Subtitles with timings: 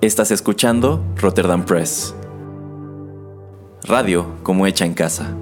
[0.00, 2.14] Estás escuchando Rotterdam Press.
[3.82, 5.34] Radio como hecha en casa.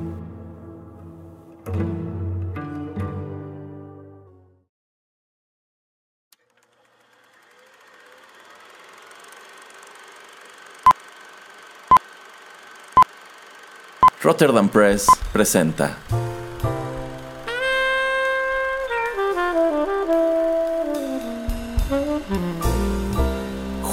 [14.23, 15.99] Rotterdam Press presenta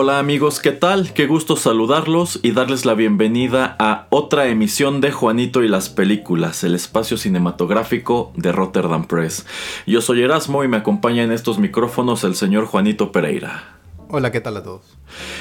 [0.00, 1.12] Hola amigos, ¿qué tal?
[1.12, 6.62] Qué gusto saludarlos y darles la bienvenida a otra emisión de Juanito y las películas,
[6.62, 9.44] el espacio cinematográfico de Rotterdam Press.
[9.88, 13.76] Yo soy Erasmo y me acompaña en estos micrófonos el señor Juanito Pereira.
[14.08, 14.96] Hola, ¿qué tal a todos?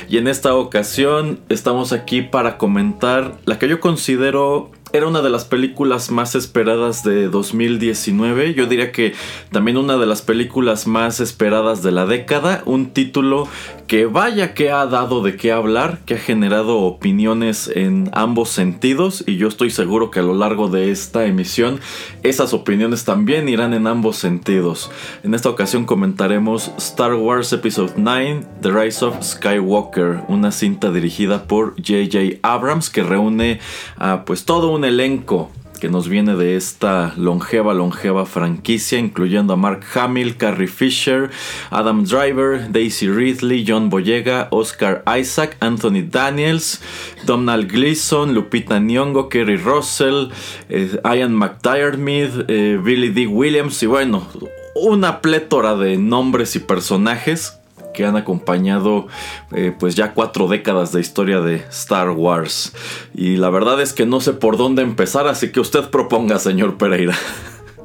[0.10, 5.30] Y en esta ocasión estamos aquí para comentar la que yo considero era una de
[5.30, 8.56] las películas más esperadas de 2019.
[8.56, 9.14] Yo diría que
[9.52, 12.64] también una de las películas más esperadas de la década.
[12.66, 13.48] Un título
[13.86, 19.23] que vaya que ha dado de qué hablar, que ha generado opiniones en ambos sentidos.
[19.28, 21.80] Y yo estoy seguro que a lo largo de esta emisión
[22.23, 24.89] esas opiniones también irán en ambos sentidos.
[25.23, 31.44] En esta ocasión comentaremos Star Wars Episode 9, The Rise of Skywalker, una cinta dirigida
[31.44, 32.39] por J.J.
[32.42, 33.59] Abrams que reúne
[33.98, 39.58] a pues todo un elenco que nos viene de esta longeva, longeva franquicia, incluyendo a
[39.58, 41.30] Mark Hamill, Carrie Fisher,
[41.70, 46.82] Adam Driver, Daisy Ridley, John Boyega, Oscar Isaac, Anthony Daniels,
[47.26, 50.30] Donald Gleason, Lupita Nyong'o, Kerry Russell,
[50.70, 53.28] eh, Ian McDiarmid, eh, Billy D.
[53.28, 54.28] Williams y bueno,
[54.76, 57.60] una plétora de nombres y personajes
[57.98, 59.08] que han acompañado
[59.52, 62.74] eh, pues ya cuatro décadas de historia de Star Wars.
[63.16, 66.78] Y la verdad es que no sé por dónde empezar, así que usted proponga, señor
[66.78, 67.16] Pereira.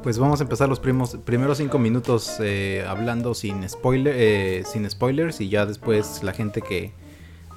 [0.03, 4.87] Pues vamos a empezar los primos, primeros cinco minutos eh, hablando sin, spoiler, eh, sin
[4.87, 6.91] spoilers y ya después la gente que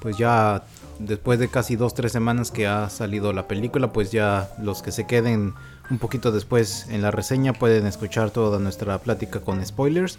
[0.01, 0.63] pues ya
[0.97, 4.91] después de casi dos, tres semanas que ha salido la película, pues ya los que
[4.91, 5.53] se queden
[5.91, 10.17] un poquito después en la reseña pueden escuchar toda nuestra plática con spoilers.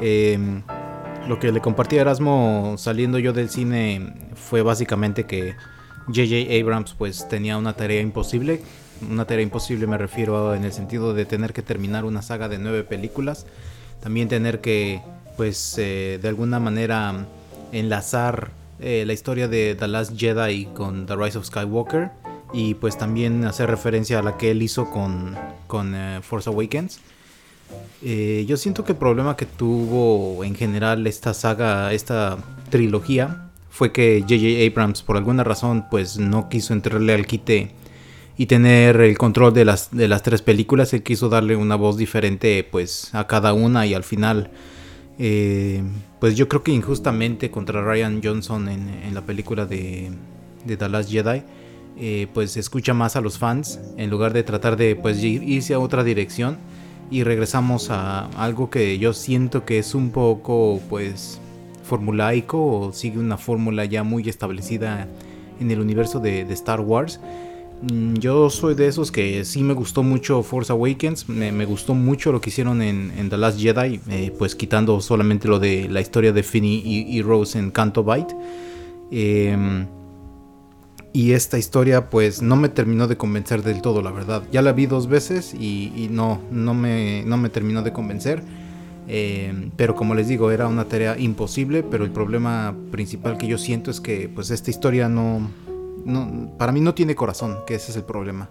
[0.00, 0.38] Eh,
[1.28, 5.54] lo que le compartí a Erasmo saliendo yo del cine fue básicamente que
[6.08, 8.60] JJ Abrams pues tenía una tarea imposible.
[9.08, 12.58] Una tarea imposible me refiero en el sentido de tener que terminar una saga de
[12.58, 13.46] nueve películas.
[14.00, 15.00] También tener que
[15.36, 17.26] pues eh, de alguna manera
[17.72, 18.50] enlazar
[18.80, 22.10] eh, la historia de The Last Jedi con The Rise of Skywalker.
[22.52, 25.36] Y pues también hacer referencia a la que él hizo con,
[25.68, 27.00] con eh, Force Awakens.
[28.02, 32.38] Eh, yo siento que el problema que tuvo en general esta saga, esta
[32.70, 34.66] trilogía, fue que J.J.
[34.66, 37.70] Abrams por alguna razón pues no quiso entrarle al quite
[38.36, 40.92] y tener el control de las, de las tres películas.
[40.92, 44.50] Él quiso darle una voz diferente pues a cada una y al final
[45.18, 45.82] eh,
[46.20, 50.10] pues yo creo que injustamente contra Ryan Johnson en, la película de,
[50.64, 51.42] de The Last Jedi.
[51.98, 55.78] Eh, pues escucha más a los fans en lugar de tratar de pues irse a
[55.78, 56.56] otra dirección
[57.12, 61.38] y regresamos a algo que yo siento que es un poco pues
[61.84, 65.06] formulaico o sigue una fórmula ya muy establecida
[65.60, 67.20] en el universo de, Star Wars.
[67.82, 72.32] Mm, yo soy de esos que sí me gustó mucho Force Awakens, me, gustó mucho
[72.32, 76.32] lo que hicieron en, The Last Jedi, eh, pues quitando solamente lo de la historia
[76.32, 78.28] de Finny y, Rose en Canto Bight.
[79.10, 79.84] Eh,
[81.12, 84.42] y esta historia pues no me terminó de convencer del todo, la verdad.
[84.50, 88.42] Ya la vi dos veces y, no, no, me, no me terminó de convencer.
[89.08, 93.58] Eh, pero como les digo, era una tarea imposible, pero el problema principal que yo
[93.58, 95.50] siento es que pues esta historia no,
[96.04, 98.48] no para mí no tiene corazón, que ese es el problema.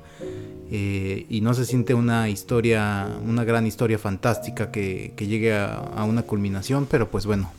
[0.69, 6.03] Eh, y no se siente una historia, una gran historia fantástica que, llegue a, a,
[6.03, 7.51] una culminación, pero pues bueno,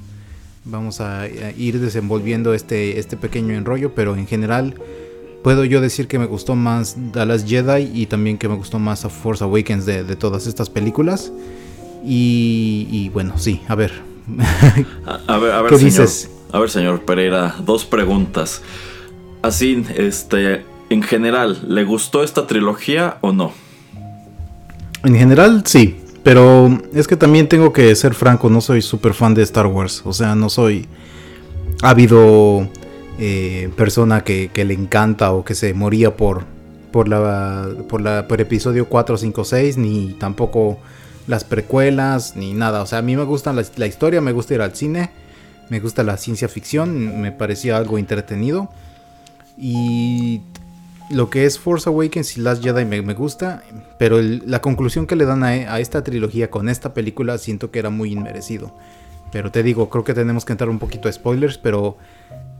[0.64, 4.74] vamos a, ir desenvolviendo este, este pequeño enrollo, pero en general
[5.42, 9.04] puedo yo decir que me gustó más Dallas Jedi y también que me gustó más
[9.04, 11.32] a Force Awakens de, todas estas películas.
[12.04, 13.92] Y, bueno, sí, a ver.
[15.28, 16.30] a, ver, a ver, ¿Qué dices?
[16.52, 18.62] A ver, señor Pereira, dos preguntas.
[19.40, 23.52] Así, este, en general, ¿le gustó esta trilogía o no?
[25.04, 26.01] En general, sí.
[26.22, 30.02] Pero es que también tengo que ser franco, no soy súper fan de Star Wars.
[30.04, 30.86] O sea, no soy
[31.82, 32.68] ávido
[33.18, 36.44] eh, persona que, le encanta o que se moría por,
[36.92, 40.78] por, la, por, la, por episodio 4, 5, 6, ni tampoco
[41.26, 42.82] las precuelas, ni nada.
[42.82, 45.10] O sea, a mí me gusta la, la historia, me gusta ir al cine,
[45.70, 48.70] me gusta la ciencia ficción, me parecía algo entretenido.
[49.58, 50.42] Y
[51.12, 53.62] lo que es Force Awakens y Last Jedi me, gusta,
[53.98, 57.90] pero la conclusión que le dan a, esta trilogía con esta película siento que era
[57.90, 58.74] muy inmerecido.
[59.30, 61.96] Pero te digo, creo que tenemos que entrar un poquito a spoilers, pero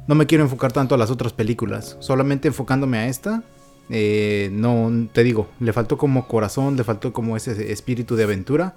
[0.06, 1.96] no me quiero enfocar tanto a las otras películas.
[2.00, 3.42] Solamente enfocándome a esta,
[3.90, 8.76] eh, no, te digo, le faltó como corazón, le faltó como ese espíritu de aventura.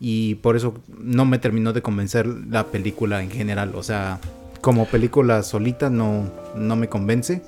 [0.00, 3.74] Y por eso no me terminó de convencer la película en general.
[3.74, 4.18] O sea,
[4.60, 7.42] como película solita no, no me convence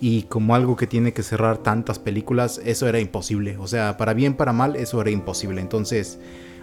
[0.00, 3.56] y como algo que tiene que cerrar tantas películas, eso era imposible.
[3.58, 5.60] O sea, para bien, para mal, eso era imposible.
[5.60, 6.18] Entonces,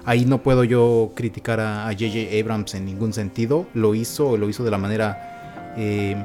[0.06, 3.66] ahí no puedo yo criticar a JJ Abrams en ningún sentido.
[3.74, 6.24] Lo hizo, lo hizo de la manera eh,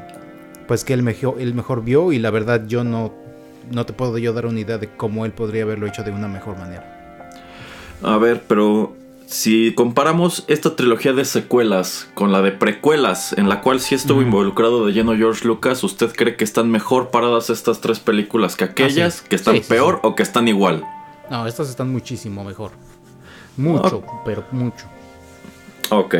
[0.67, 3.13] pues que él mejor, él mejor vio y la verdad yo no,
[3.73, 6.29] no te puedo yo dar una idea de cómo él podría haberlo hecho de una
[6.29, 6.95] mejor manera.
[8.03, 8.95] A ver, pero
[9.29, 14.23] si comparamos esta trilogía de secuelas con la de precuelas, en la cual sí estuvo
[14.23, 18.65] involucrado de lleno George Lucas, ¿usted cree que están mejor paradas estas tres películas que
[18.65, 19.21] aquellas?
[19.21, 20.83] ¿Que están peor o que están igual?
[21.31, 22.71] No, estas están muchísimo mejor.
[23.59, 24.87] Mucho, pero mucho.
[25.91, 26.15] Ok.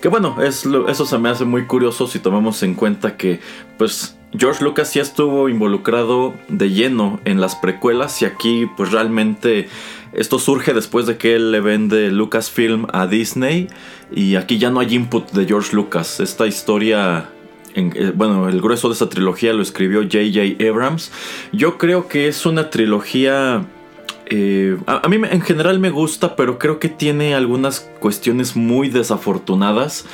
[0.00, 3.40] Que bueno, es eso se me hace muy curioso si tomamos en cuenta que,
[3.78, 9.68] pues, George Lucas sí estuvo involucrado de lleno en las precuelas y aquí, pues, realmente
[10.14, 13.68] esto surge después de que él le vende Lucasfilm a Disney
[14.12, 16.20] y aquí ya no hay input de George Lucas.
[16.20, 17.30] Esta historia,
[17.74, 20.68] eh, bueno, el grueso de esta trilogía lo escribió J.J.
[20.68, 21.10] Abrams.
[21.52, 23.66] Yo creo que es una trilogía...
[24.26, 30.06] Eh, a, mí en general me gusta, pero creo que tiene algunas cuestiones muy desafortunadas.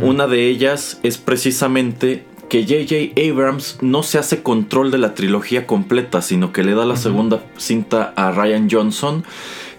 [0.00, 3.20] Una de ellas es precisamente que J.J.
[3.30, 7.44] Abrams no se hace control de la trilogía completa, sino que le da la segunda
[7.56, 9.24] cinta a Ryan Johnson.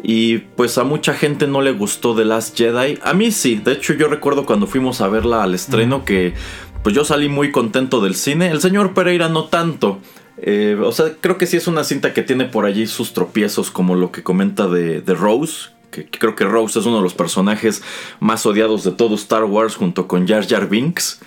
[0.04, 3.00] Y pues a mucha gente no le gustó The Last Jedi.
[3.04, 6.34] A mí sí, de hecho yo recuerdo cuando fuimos a verla al estreno que
[6.84, 8.52] pues yo salí muy contento del cine.
[8.52, 10.00] El señor Pereira no tanto.
[10.38, 13.72] Eh, o sea, creo que sí es una cinta que tiene por allí sus tropiezos,
[13.72, 17.16] como lo que comenta de, de Rose, que creo que Rose es uno de los
[17.16, 17.82] personajes
[18.20, 21.20] más odiados de todo Star Wars junto con Jar Jar Binks.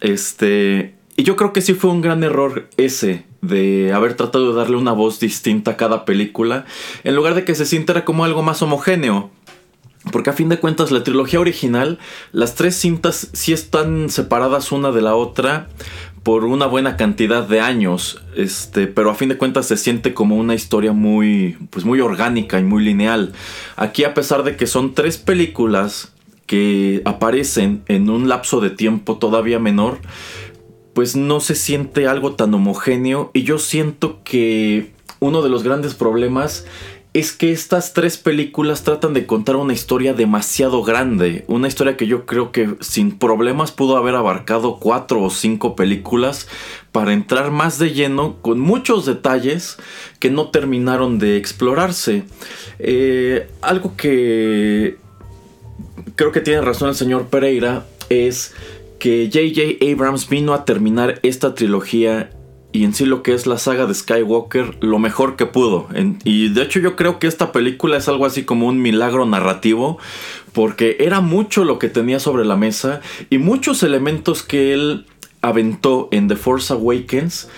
[0.00, 0.94] Este.
[1.16, 4.76] Y yo creo que sí fue un gran error ese de haber tratado de darle
[4.76, 6.64] una voz distinta a cada película,
[7.04, 9.30] en lugar de que se sintiera como algo más homogéneo.
[10.12, 11.98] Porque a fin de cuentas la trilogía original,
[12.32, 15.68] las tres cintas sí están separadas una de la otra
[16.22, 20.36] por una buena cantidad de años, este, pero a fin de cuentas se siente como
[20.36, 23.32] una historia muy, pues muy orgánica y muy lineal.
[23.76, 26.12] Aquí a pesar de que son tres películas
[26.50, 30.00] que aparecen en un lapso de tiempo todavía menor,
[30.94, 35.94] pues no se siente algo tan homogéneo y yo siento que uno de los grandes
[35.94, 36.66] problemas
[37.12, 42.08] es que estas tres películas tratan de contar una historia demasiado grande, una historia que
[42.08, 46.48] yo creo que sin problemas pudo haber abarcado cuatro o cinco películas
[46.90, 49.76] para entrar más de lleno con muchos detalles
[50.18, 52.24] que no terminaron de explorarse.
[52.80, 54.98] Eh, algo que
[56.20, 58.52] creo que tiene razón el señor Pereira, es
[58.98, 59.90] que J.J.
[59.90, 62.28] Abrams vino a terminar esta trilogía
[62.72, 65.88] y en sí lo que es la saga de Skywalker lo mejor que pudo.
[66.24, 69.96] y de hecho yo creo que esta película es algo así como un milagro narrativo
[70.52, 73.00] porque era mucho lo que tenía sobre la mesa
[73.30, 75.06] y muchos elementos que él
[75.40, 77.48] aventó en The Force Awakens.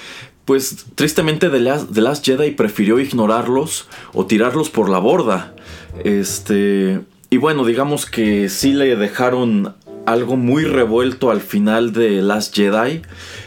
[0.45, 5.57] Pues tristemente The Last, The Last Jedi prefirió ignorarlos o tirarlos por la borda.
[6.05, 7.01] Este,
[7.33, 9.75] y bueno, digamos que sí le dejaron
[10.05, 13.01] algo muy revuelto al final de Last Jedi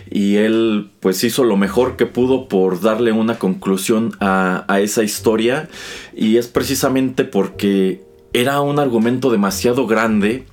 [0.10, 5.70] y él pues hizo lo mejor que pudo por darle una conclusión a, esa historia
[6.15, 8.01] y es precisamente porque
[8.34, 10.48] era un argumento demasiado grande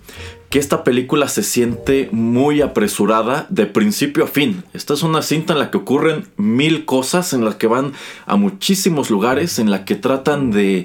[0.51, 4.63] que esta película se siente muy apresurada de principio a fin.
[4.75, 7.95] Esta es una cinta en la que ocurren mil cosas, en la que van
[8.27, 10.85] a muchísimos lugares, en la que tratan de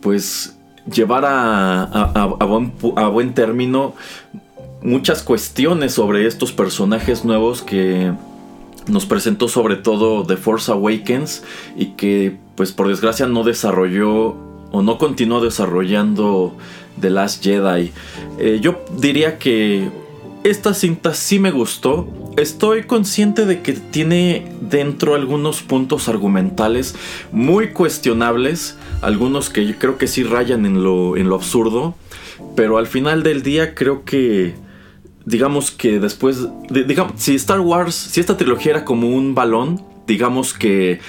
[0.00, 0.56] pues
[0.90, 3.94] llevar a, buen, término
[4.82, 8.12] muchas cuestiones sobre estos personajes nuevos que
[8.88, 11.44] nos presentó sobre todo The Force Awakens
[11.76, 14.36] y que pues por desgracia no desarrolló
[14.72, 16.54] o no continuó desarrollando
[17.00, 17.92] The Last Jedi.
[18.38, 19.88] Eh, yo diría que
[20.42, 26.94] esta cinta sí me gustó, estoy consciente de que tiene dentro algunos puntos argumentales
[27.30, 31.94] muy cuestionables, algunos que yo creo que sí rayan en lo, en lo absurdo,
[32.56, 34.54] pero al final del día creo que
[35.24, 40.52] digamos que después, digamos, si Star Wars, si esta trilogía era como un balón, digamos
[40.52, 41.00] que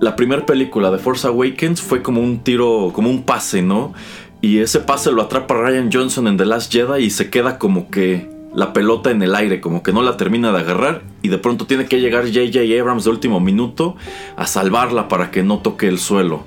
[0.00, 3.92] la primera película de Force Awakens fue como un tiro, como un pase, ¿no?
[4.40, 7.90] Y ese pase lo atrapa Ryan Johnson en The Last Jedi y se queda como
[7.90, 11.38] que la pelota en el aire, como que no la termina de agarrar y de
[11.38, 13.96] pronto tiene que llegar JJ Abrams de último minuto
[14.36, 16.44] a salvarla para que no toque el suelo.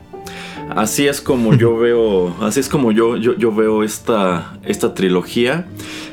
[0.75, 5.67] Así es como yo veo, así es como yo, yo, yo veo esta, esta trilogía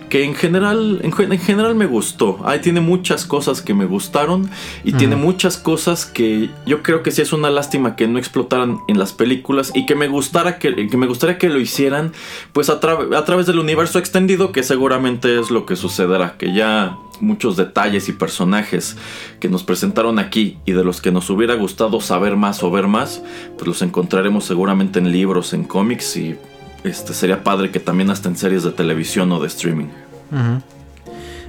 [0.09, 2.41] que en general, en, general me gustó.
[2.45, 4.51] Ahí tiene muchas cosas que me gustaron
[4.85, 8.79] y tiene muchas cosas que yo creo que sí es una lástima que no explotaran
[8.89, 12.13] en las películas y que me gustara que, me gustaría que lo hicieran
[12.53, 16.99] pues a, a través del universo extendido que seguramente es lo que sucederá, que ya
[17.21, 18.97] muchos detalles y personajes
[19.41, 22.87] que nos presentaron aquí y de los que nos hubiera gustado saber más o ver
[22.87, 23.23] más,
[23.57, 26.37] pues los encontraremos seguramente en libros, en cómics y
[26.85, 29.89] este sería padre que también hasta en series de televisión o de streaming.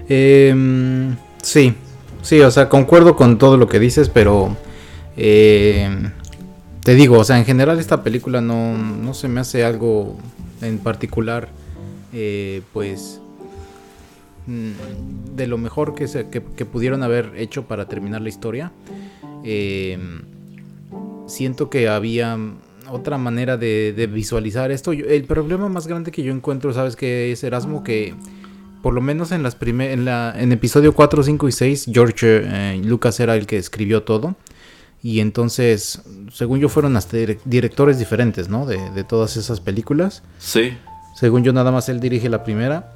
[0.08, 1.74] Em, sí,
[2.22, 4.56] sí, o sea, concuerdo con todo lo que dices, pero
[5.18, 6.12] em,
[6.84, 10.18] te digo, o sea, en general esta película no, no se me hace algo
[10.62, 11.50] en particular,
[12.14, 13.20] eh, pues,
[14.48, 18.72] mm, de lo mejor que, se, que, pudieron haber hecho para terminar la historia.
[19.44, 20.22] Em,
[21.28, 22.38] siento que había
[22.90, 24.92] otra manera de, visualizar esto.
[24.92, 27.84] el problema más grande que yo encuentro, ¿sabes qué es Erasmo?
[27.84, 28.16] Que
[28.82, 32.42] por lo menos en las primer, en, la, en episodio 4, 5 y 6, George
[32.44, 34.36] eh, Lucas era el que escribió todo.
[35.02, 36.02] Y entonces,
[36.32, 38.66] según yo, fueron hasta directores diferentes, ¿no?
[38.66, 40.24] De, todas esas películas.
[40.40, 40.78] Sí.
[41.16, 42.92] Según yo, nada más él dirige la primera.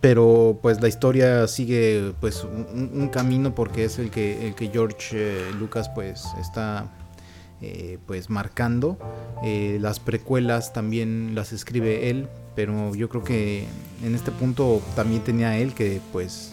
[0.00, 5.08] Pero pues la historia sigue pues un, camino porque es el que, el que George
[5.12, 6.86] eh, Lucas pues está
[7.62, 8.98] eh, pues marcando.
[9.42, 13.66] Eh, las precuelas también las escribe él, pero yo creo que
[14.04, 16.52] en este punto también tenía él que pues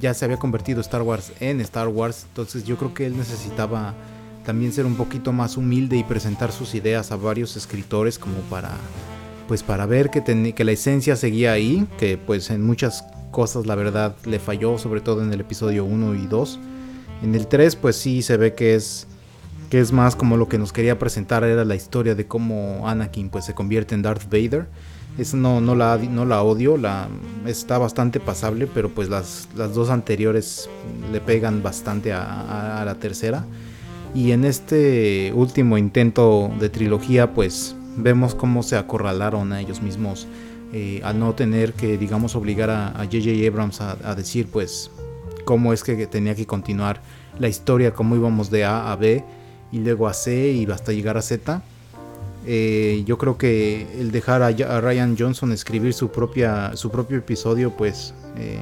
[0.00, 3.94] ya se había convertido Star Wars en Star Wars, entonces yo creo que él necesitaba
[4.44, 8.72] también ser un poquito más humilde y presentar sus ideas a varios escritores como para
[9.48, 10.22] pues para ver que,
[10.54, 15.00] que la esencia seguía ahí, que pues en muchas cosas la verdad le falló, sobre
[15.00, 16.58] todo en el episodio 1 y 2.
[17.22, 19.06] En el 3 pues sí se ve que es
[19.72, 23.30] que es más como lo que nos quería presentar era la historia de cómo Anakin
[23.30, 24.66] pues se convierte en Darth Vader.
[25.16, 27.08] Eso no, no, la, no la odio, la,
[27.46, 30.68] está bastante pasable, pero pues las, las dos anteriores
[31.10, 33.46] le pegan bastante a, la tercera.
[34.14, 40.26] Y en este último intento de trilogía pues vemos cómo se acorralaron a ellos mismos
[40.74, 43.48] eh, al no tener que digamos obligar a J.J.
[43.48, 44.90] Abrams a, a decir pues
[45.46, 47.00] cómo es que tenía que continuar
[47.38, 49.24] la historia, cómo íbamos de A a B
[49.72, 51.62] y luego a C y hasta llegar a Z.
[52.46, 57.70] Eh, yo creo que el dejar a, Ryan Johnson escribir su, propia, su propio episodio,
[57.70, 58.58] pues eh,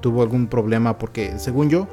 [0.00, 1.88] tuvo algún problema porque, según yo,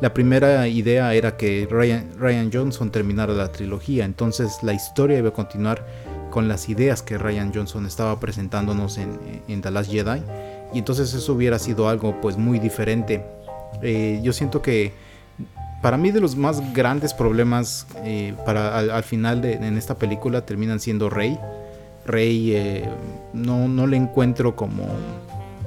[0.00, 5.30] la primera idea era que Ryan, Ryan, Johnson terminara la trilogía, entonces la historia iba
[5.30, 5.86] a continuar
[6.30, 10.22] con las ideas que Ryan Johnson estaba presentándonos en, en The Last Jedi,
[10.74, 13.24] y entonces eso hubiera sido algo pues muy diferente.
[13.82, 14.92] Eh, yo siento que
[15.82, 20.46] para mí de los más grandes problemas eh, para al, final de, en esta película
[20.46, 21.38] terminan siendo Rey.
[22.06, 22.88] Rey eh,
[23.32, 24.86] no, no le encuentro como...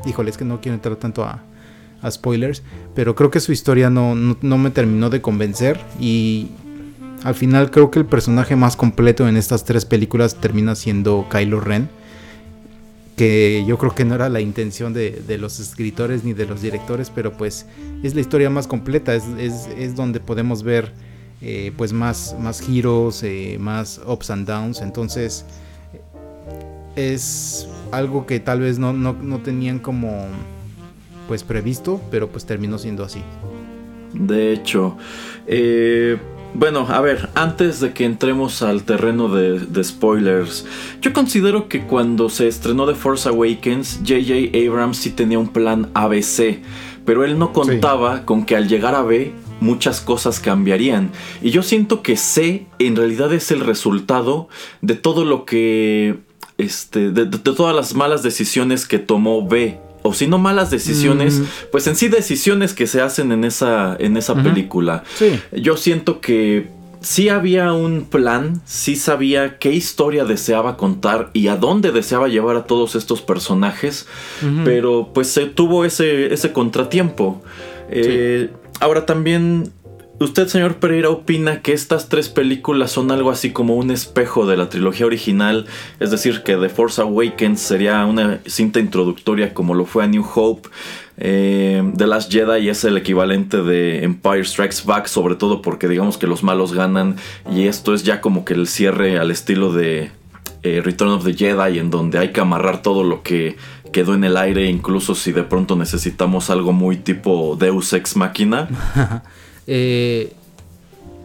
[0.05, 1.43] Híjole, es que no quiero entrar tanto a,
[2.10, 2.62] spoilers,
[2.93, 6.51] pero creo que su historia no, no, me terminó de convencer y
[7.24, 11.62] al final creo que el personaje más completo en estas tres películas termina siendo Kylo
[11.62, 11.89] Ren
[13.15, 17.10] que yo creo que no era la intención de, los escritores ni de los directores,
[17.10, 17.65] pero pues
[18.03, 20.91] es la historia más completa, es, donde podemos ver
[21.41, 25.45] eh, pues más, más giros, eh, más ups and downs, entonces
[26.95, 30.27] es algo que tal vez no, no tenían como
[31.27, 33.22] pues previsto, pero pues terminó siendo así.
[34.13, 34.98] De hecho,
[35.45, 36.17] eh,
[36.57, 40.65] bueno, a ver, antes de que entremos al terreno de, spoilers,
[41.01, 45.89] yo considero que cuando se estrenó The Force Awakens, JJ Abrams sí tenía un plan
[45.93, 46.59] ABC,
[47.05, 51.12] pero él no contaba con que al llegar a B muchas cosas cambiarían.
[51.41, 54.47] Y yo siento que C en realidad es el resultado
[54.81, 56.19] de todo lo que...
[56.57, 61.88] Este, de todas las malas decisiones que tomó B o si no malas decisiones, pues
[61.88, 65.03] en sí decisiones que se hacen en esa, en esa película.
[65.51, 66.69] Yo siento que
[67.01, 72.55] sí había un plan, sí sabía qué historia deseaba contar y a dónde deseaba llevar
[72.55, 74.07] a todos estos personajes,
[74.63, 77.41] pero pues se tuvo ese, ese contratiempo.
[77.89, 79.71] Eh, ahora también
[80.17, 84.55] ¿Usted, señor Pereira, opina que estas tres películas son algo así como un espejo de
[84.55, 85.65] la trilogía original?
[86.00, 90.25] Es decir, que The Force Awakens sería una cinta introductoria como lo fue a New
[90.34, 90.69] Hope.
[91.17, 96.17] Eh, The Last Jedi es el equivalente de Empire Strikes Back, sobre todo porque digamos
[96.17, 97.17] que los malos ganan
[97.51, 100.12] y esto es ya como que el cierre al estilo de
[100.63, 103.57] eh, Return of the Jedi, en donde hay que amarrar todo lo que
[103.91, 108.69] quedó en el aire, incluso si de pronto necesitamos algo muy tipo Deus Ex Machina.
[109.67, 110.34] Eh,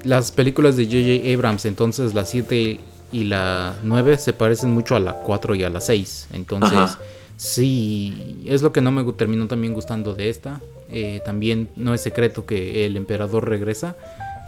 [0.04, 1.34] las películas de J.J.
[1.34, 2.80] Abrams, entonces la 7
[3.12, 6.28] y la 9 se parecen mucho a la 4 y a la 6.
[6.32, 6.96] Entonces,
[7.36, 10.60] sí, es lo que no me terminó también gustando de esta.
[10.90, 13.96] Eh, también no es secreto que el emperador regresa.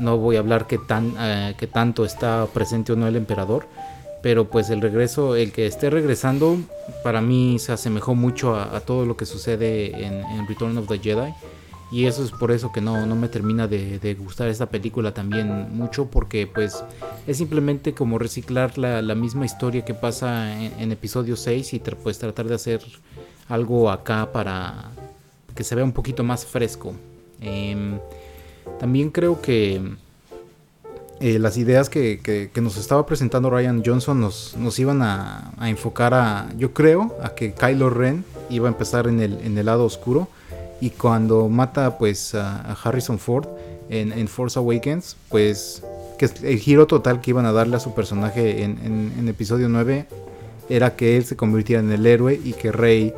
[0.00, 3.66] No voy a hablar que, tan, eh, que tanto está presente o no el emperador.
[4.22, 6.56] Pero pues el regreso, el que esté regresando,
[7.02, 11.34] para mí se asemejó mucho a, todo lo que sucede en Return of the Jedi.
[11.92, 15.76] Y eso es por eso que no, no me termina de, gustar esta película también
[15.76, 16.82] mucho, porque pues
[17.26, 22.48] es simplemente como reciclar la, misma historia que pasa en, episodio 6 y pues tratar
[22.48, 22.80] de hacer
[23.46, 24.90] algo acá para
[25.54, 26.94] que se vea un poquito más fresco.
[27.42, 27.98] Em,
[28.80, 29.82] también creo que
[31.20, 36.48] eh, las ideas que, nos estaba presentando Ryan Johnson nos, nos iban a, enfocar a,
[36.56, 40.28] yo creo, a que Kylo Ren iba a empezar en el, en el lado oscuro
[40.82, 43.46] y cuando mata pues a, Harrison Ford
[43.88, 45.84] en, Force Awakens, pues
[46.18, 50.06] que el giro total que iban a darle a su personaje en, episodio 9
[50.68, 53.14] era que él se convirtiera en el héroe y que Rey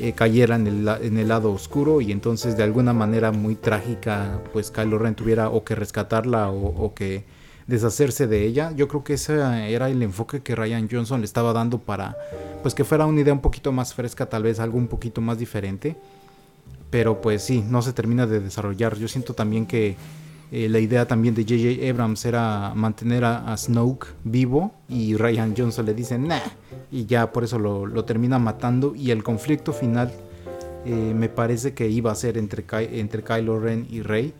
[0.00, 4.40] eh, cayera en el, en el, lado oscuro y entonces de alguna manera muy trágica
[4.52, 7.22] pues Kylo Ren tuviera o que rescatarla o, que
[7.68, 8.72] deshacerse de ella.
[8.74, 12.16] Yo creo que ese era el enfoque que Ryan Johnson le estaba dando para
[12.62, 15.38] pues que fuera una idea un poquito más fresca, tal vez algo un poquito más
[15.38, 15.94] diferente
[16.94, 18.96] pero pues sí, no se termina de desarrollar.
[18.96, 19.96] Yo siento también que
[20.52, 21.90] eh, la idea también de J.J.
[21.90, 26.38] Abrams era mantener a, Snoke vivo y Ryan Johnson le dice nah
[26.92, 30.12] y ya por eso lo, termina matando y el conflicto final
[30.84, 32.64] eh, me parece que iba a ser entre,
[33.00, 34.32] entre Kylo Ren y Rey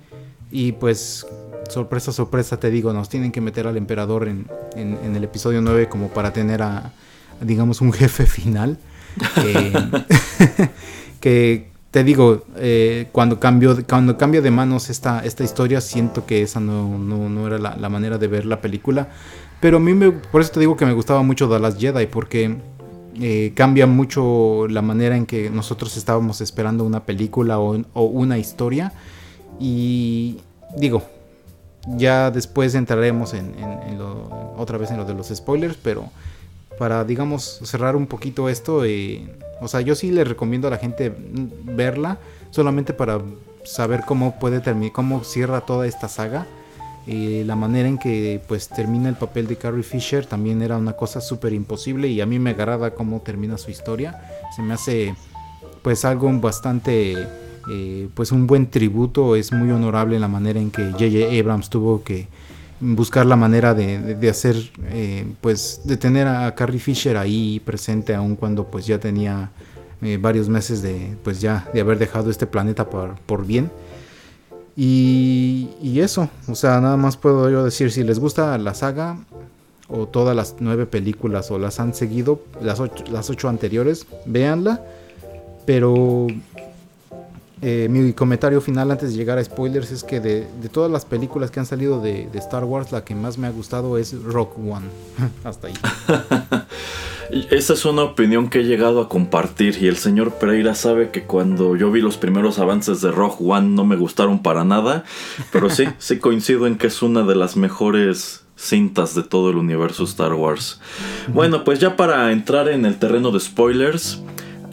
[0.53, 1.27] y pues
[1.69, 5.89] sorpresa sorpresa te digo nos tienen que meter al emperador en, en, el episodio 9
[5.89, 6.93] como para tener a,
[7.41, 8.79] digamos un jefe final
[11.19, 16.43] que te digo, eh, cuando, cambio, cuando cambia de manos esta, esta historia, siento que
[16.43, 19.11] esa no, no, era la, manera de ver la película.
[19.61, 22.57] Pero a mí, me, por eso te digo que me gustaba mucho Last Jedi, porque
[23.21, 28.93] eh, cambia mucho la manera en que nosotros estábamos esperando una película o, una historia.
[29.61, 30.39] Y
[30.77, 31.05] digo,
[31.97, 33.55] ya después entraremos en,
[34.57, 36.11] otra vez en lo de los spoilers, pero
[36.79, 39.27] para, digamos, cerrar un poquito esto, eh,
[39.61, 41.13] o sea, yo sí le recomiendo a la gente
[41.65, 42.19] verla
[42.51, 43.21] solamente para
[43.65, 46.47] saber cómo puede terminar, cómo cierra toda esta saga.
[47.07, 50.95] y la manera en que pues termina el papel de Carrie Fisher también era una
[50.95, 54.23] cosa súper imposible y a mí me agrada cómo termina su historia.
[54.57, 55.15] Se me hace
[55.83, 57.29] pues algo bastante,
[57.71, 61.39] eh, pues un buen tributo, es muy honorable la manera en que J.J.
[61.39, 62.27] Abrams tuvo que
[62.85, 64.57] buscar la manera de, hacer,
[64.91, 69.51] eh, pues, de tener a Carrie Fisher ahí presente, aun cuando pues ya tenía
[70.03, 73.71] eh, varios meses de, pues ya, de haber dejado este planeta por, por bien.
[74.77, 79.17] Y, y, eso, o sea, nada más puedo yo decir, si les gusta la saga
[79.89, 84.83] o todas las nueve películas o las han seguido, las ocho, las ocho anteriores, véanla.
[85.65, 86.27] Pero
[87.67, 91.51] eh, mi comentario final antes de llegar a spoilers es que de, todas las películas
[91.51, 94.87] que han salido de, Star Wars, la que más me ha gustado es Rock One.
[95.45, 95.75] Hasta ahí.
[97.51, 101.23] Esa es una opinión que he llegado a compartir y el señor Pereira sabe que
[101.23, 105.05] cuando yo vi los primeros avances de Rock One no me gustaron para nada,
[105.51, 109.57] pero sí, sí coincido en que es una de las mejores cintas de todo el
[109.57, 110.83] universo Star Wars.
[111.29, 114.21] Bueno, pues ya para entrar en el terreno de spoilers,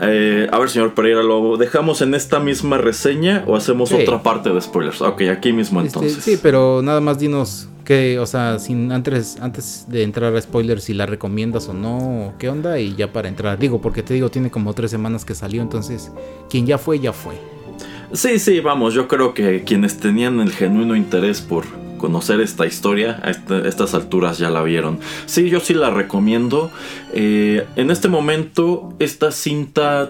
[0.02, 4.50] eh, a ver, señor Pereira, ¿lo dejamos en esta misma reseña o hacemos otra parte
[4.50, 5.02] de spoilers?
[5.02, 6.24] Ok, aquí mismo este, entonces.
[6.24, 10.86] sí, pero nada más dinos que, o sea, sin antes, antes de entrar a spoilers,
[10.86, 13.60] si la recomiendas o no, qué onda, y ya para entrar.
[13.60, 16.12] Digo, porque te digo, tiene como tres semanas que salió, entonces,
[16.50, 17.36] quien ya fue, ya fue.
[18.14, 21.66] Sí, sí, vamos, yo creo que quienes tenían el genuino interés por
[22.02, 25.00] conocer esta historia, a estas alturas ya la vieron.
[25.28, 26.72] Sí, yo sí la recomiendo.
[27.14, 30.10] Eh, en este momento, esta cinta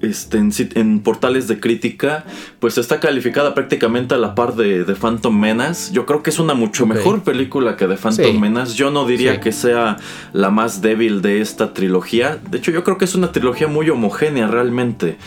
[0.00, 2.24] este, en, portales de crítica,
[2.58, 5.92] pues está calificada prácticamente a la par de, de Phantom Menace.
[5.92, 8.74] Yo creo que es una mucho mejor película que de Phantom Menace.
[8.74, 9.98] Yo no diría que sea
[10.32, 12.38] la más débil de esta trilogía.
[12.50, 15.18] De hecho, yo creo que es una trilogía muy homogénea realmente.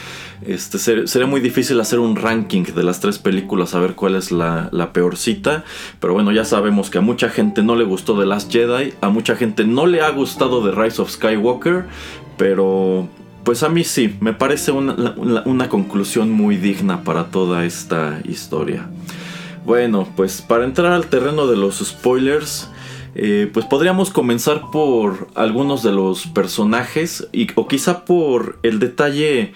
[0.46, 4.32] Este, sería muy difícil hacer un ranking de las tres películas, a ver cuál es
[4.32, 5.64] la, la peorcita.
[6.00, 9.10] Pero bueno, ya sabemos que a mucha gente no le gustó The Last Jedi, a
[9.10, 11.86] mucha gente no le ha gustado The Rise of Skywalker,
[12.38, 13.08] pero
[13.44, 18.90] pues a mí sí, me parece una, conclusión muy digna para toda esta historia.
[19.66, 22.70] Bueno, pues para entrar al terreno de los spoilers,
[23.16, 29.54] eh, pues podríamos comenzar por algunos de los personajes y, o quizá por el detalle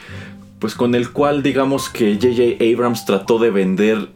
[0.60, 4.10] pues con el cual digamos que JJ Abrams trató de vender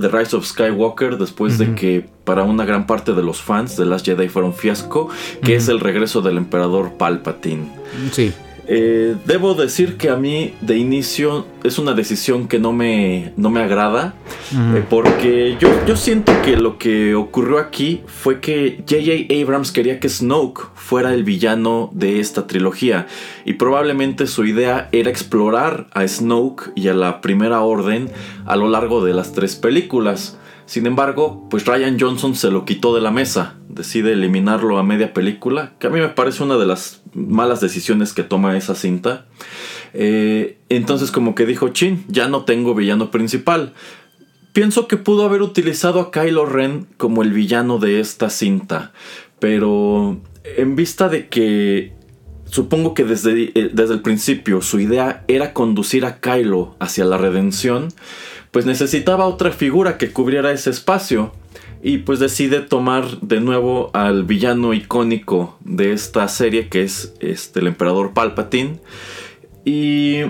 [0.00, 3.84] The Rise of Skywalker después de que para una gran parte de los fans de
[3.84, 5.08] Last Jedi fueron fiasco,
[5.42, 7.68] que es el regreso del emperador Palpatine.
[8.12, 8.32] Sí.
[8.70, 13.48] Eh, debo decir que a mí de inicio es una decisión que no me, no
[13.48, 14.14] me agrada,
[14.52, 20.00] eh, porque yo, yo siento que lo que ocurrió aquí fue que JJ Abrams quería
[20.00, 23.06] que Snoke fuera el villano de esta trilogía,
[23.46, 28.10] y probablemente su idea era explorar a Snoke y a la Primera Orden
[28.44, 30.37] a lo largo de las tres películas.
[30.68, 35.14] Sin embargo, pues Ryan Johnson se lo quitó de la mesa, decide eliminarlo a media
[35.14, 39.24] película, que a mí me parece una de las malas decisiones que toma esa cinta.
[39.94, 43.72] Eh, entonces como que dijo, chin, ya no tengo villano principal.
[44.52, 48.92] Pienso que pudo haber utilizado a Kylo Ren como el villano de esta cinta,
[49.38, 51.94] pero en vista de que
[52.44, 57.16] supongo que desde, eh, desde el principio su idea era conducir a Kylo hacia la
[57.16, 57.88] redención,
[58.58, 61.30] pues necesitaba otra figura que cubriera ese espacio.
[61.80, 67.60] Y pues decide tomar de nuevo al villano icónico de esta serie que es este,
[67.60, 68.80] el emperador Palpatine.
[69.64, 70.22] Y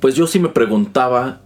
[0.00, 1.42] pues yo sí me preguntaba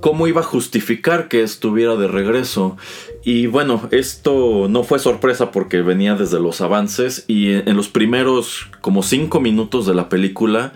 [0.00, 2.76] cómo iba a justificar que estuviera de regreso.
[3.24, 8.68] Y bueno, esto no fue sorpresa porque venía desde los avances y en los primeros
[8.80, 10.74] como cinco minutos de la película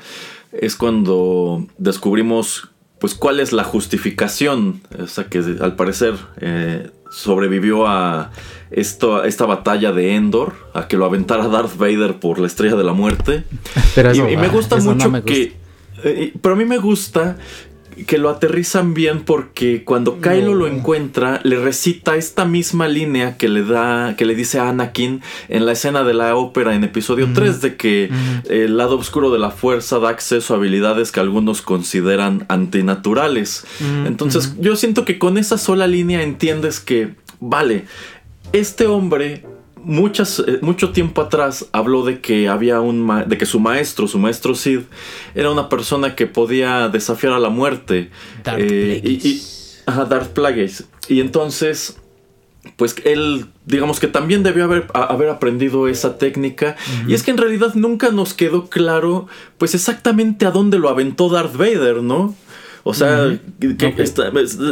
[0.51, 7.87] es cuando descubrimos pues cuál es la justificación, o sea que al parecer eh, sobrevivió
[7.87, 8.31] a
[8.71, 12.85] esto, esta batalla de Endor, a que lo aventara Darth Vader por la estrella de
[12.85, 13.45] la muerte.
[14.15, 15.57] y, me gusta mucho que...
[16.05, 17.39] Eh, pero a mí me gusta
[18.07, 23.49] que lo aterrizan bien porque cuando Kylo lo encuentra le recita esta misma línea que
[23.49, 27.29] le da que le dice a Anakin en la escena de la ópera en episodio
[27.35, 28.11] 3 de que
[28.49, 33.65] el lado oscuro de la fuerza da acceso a habilidades que algunos consideran antinaturales.
[34.07, 37.85] Entonces, yo siento que con esa sola línea entiendes que vale,
[38.53, 39.45] este hombre
[39.85, 44.19] muchas, eh, mucho tiempo atrás habló de que había un de que su maestro, su
[44.19, 44.81] maestro Sid,
[45.35, 48.11] era una persona que podía desafiar a la muerte.
[48.45, 49.43] Darth eh, y,
[49.87, 50.85] ajá, Darth Plagueis.
[51.09, 51.97] Y entonces,
[52.77, 56.77] pues él, digamos que también debió haber, haber aprendido esa técnica.
[57.07, 61.29] Y es que en realidad nunca nos quedó claro, pues exactamente a dónde lo aventó
[61.29, 62.35] Darth Vader, ¿no?
[62.85, 63.39] O sea,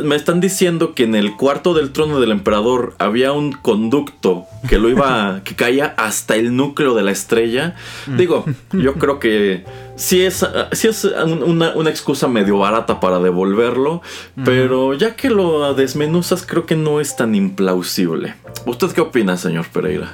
[0.05, 4.79] me están diciendo que en el cuarto del trono del emperador había un conducto que
[4.79, 7.75] lo iba, que caía hasta el núcleo de la estrella.
[8.07, 8.16] Mm.
[8.16, 9.64] Digo, yo creo que
[9.97, 14.03] sí es, sí es una, excusa medio barata para devolverlo,
[14.45, 18.35] pero ya que lo desmenuzas, creo que no es tan implausible.
[18.66, 20.12] ¿Usted qué opina, señor Pereira?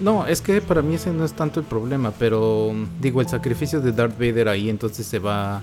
[0.00, 3.80] No, es que para mí ese no es tanto el problema, pero digo, el sacrificio
[3.80, 5.60] de Darth Vader ahí entonces se va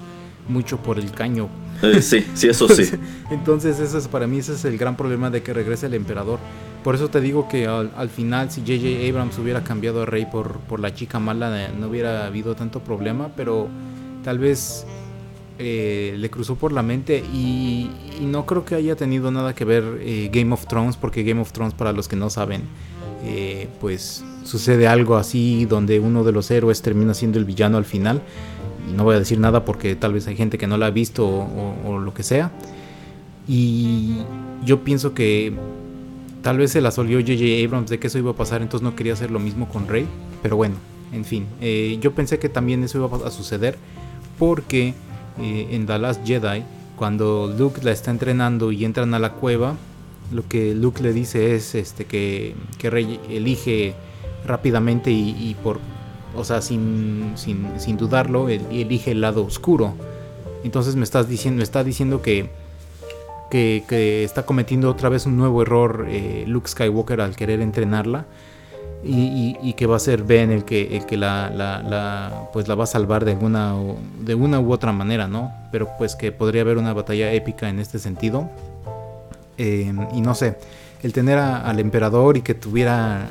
[0.48, 1.50] mucho por el caño.
[1.82, 2.92] Eh, sí, sí, eso sí.
[3.32, 6.40] Entonces, eso es, para mí ese es el gran problema de que regrese el emperador.
[6.84, 9.10] Por eso te digo que al, final, si J.J.
[9.10, 12.80] Abrams hubiera cambiado a Rey por, por la chica mala, eh, no hubiera habido tanto
[12.80, 13.68] problema, pero
[14.24, 14.86] tal vez
[15.60, 17.90] eh, le cruzó por la mente y,
[18.22, 21.76] no creo que haya tenido nada que ver Game of Thrones, porque Game of Thrones,
[21.76, 22.64] para los que no saben,
[23.80, 28.24] pues sucede algo así donde uno de los héroes termina siendo el villano al final
[28.96, 31.28] no voy a decir nada porque tal vez hay gente que no la ha visto
[31.28, 32.52] o, lo que sea.
[33.48, 34.18] Y
[34.66, 35.54] yo pienso que
[36.42, 37.66] tal vez se la solió J.J.
[37.66, 40.08] Abrams de que eso iba a pasar, entonces no quería hacer lo mismo con Rey.
[40.42, 40.76] Pero bueno,
[41.12, 43.78] en fin, eh, yo pensé que también eso iba a suceder
[44.38, 44.94] porque
[45.40, 46.64] eh, en The Last Jedi,
[46.96, 49.76] cuando Luke la está entrenando y entran a la cueva,
[50.32, 53.94] lo que Luke le dice es este, que, que Rey elige
[54.46, 55.80] rápidamente y por
[56.36, 59.96] o sea, sin, sin, dudarlo, él, elige el lado oscuro.
[60.64, 62.50] Entonces me estás diciendo, me está diciendo que,
[63.50, 68.26] que, está cometiendo otra vez un nuevo error eh, Luke Skywalker al querer entrenarla.
[69.04, 72.84] y, que va a ser Ben el que, el que la, la, pues la va
[72.84, 73.76] a salvar de alguna,
[74.20, 75.52] de una u otra manera, ¿no?
[75.72, 78.50] Pero pues que podría haber una batalla épica en este sentido.
[79.58, 80.58] Eh, y no sé,
[81.04, 83.28] el tener al emperador y que tuviera...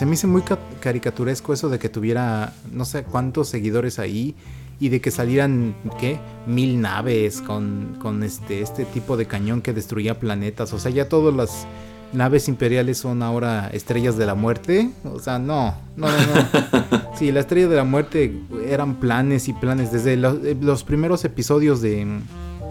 [0.00, 0.42] Se me hizo muy
[0.80, 4.34] caricaturesco eso de que tuviera no sé cuántos seguidores ahí
[4.80, 6.18] y de que salieran, ¿qué?
[6.46, 10.72] Mil naves con, con este, este tipo de cañón que destruía planetas.
[10.72, 11.66] O sea, ya todas las
[12.14, 14.88] naves imperiales son ahora estrellas de la muerte.
[15.04, 17.00] O sea, no, no, no, no.
[17.18, 19.92] Sí, la estrella de la muerte eran planes y planes.
[19.92, 22.06] Desde eh, los, primeros episodios de,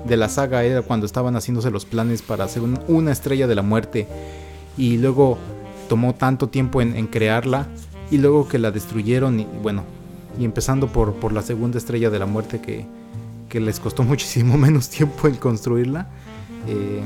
[0.07, 3.61] de, la saga era cuando estaban haciéndose los planes para hacer una estrella de la
[3.61, 4.07] muerte.
[4.79, 5.37] Y luego
[5.89, 7.67] tomó tanto tiempo en, crearla.
[8.09, 9.41] Y luego que la destruyeron.
[9.41, 9.83] Y bueno,
[10.39, 12.85] y empezando por, por la segunda estrella de la muerte que,
[13.49, 16.07] que les costó muchísimo menos tiempo en construirla.
[16.67, 17.01] Eh,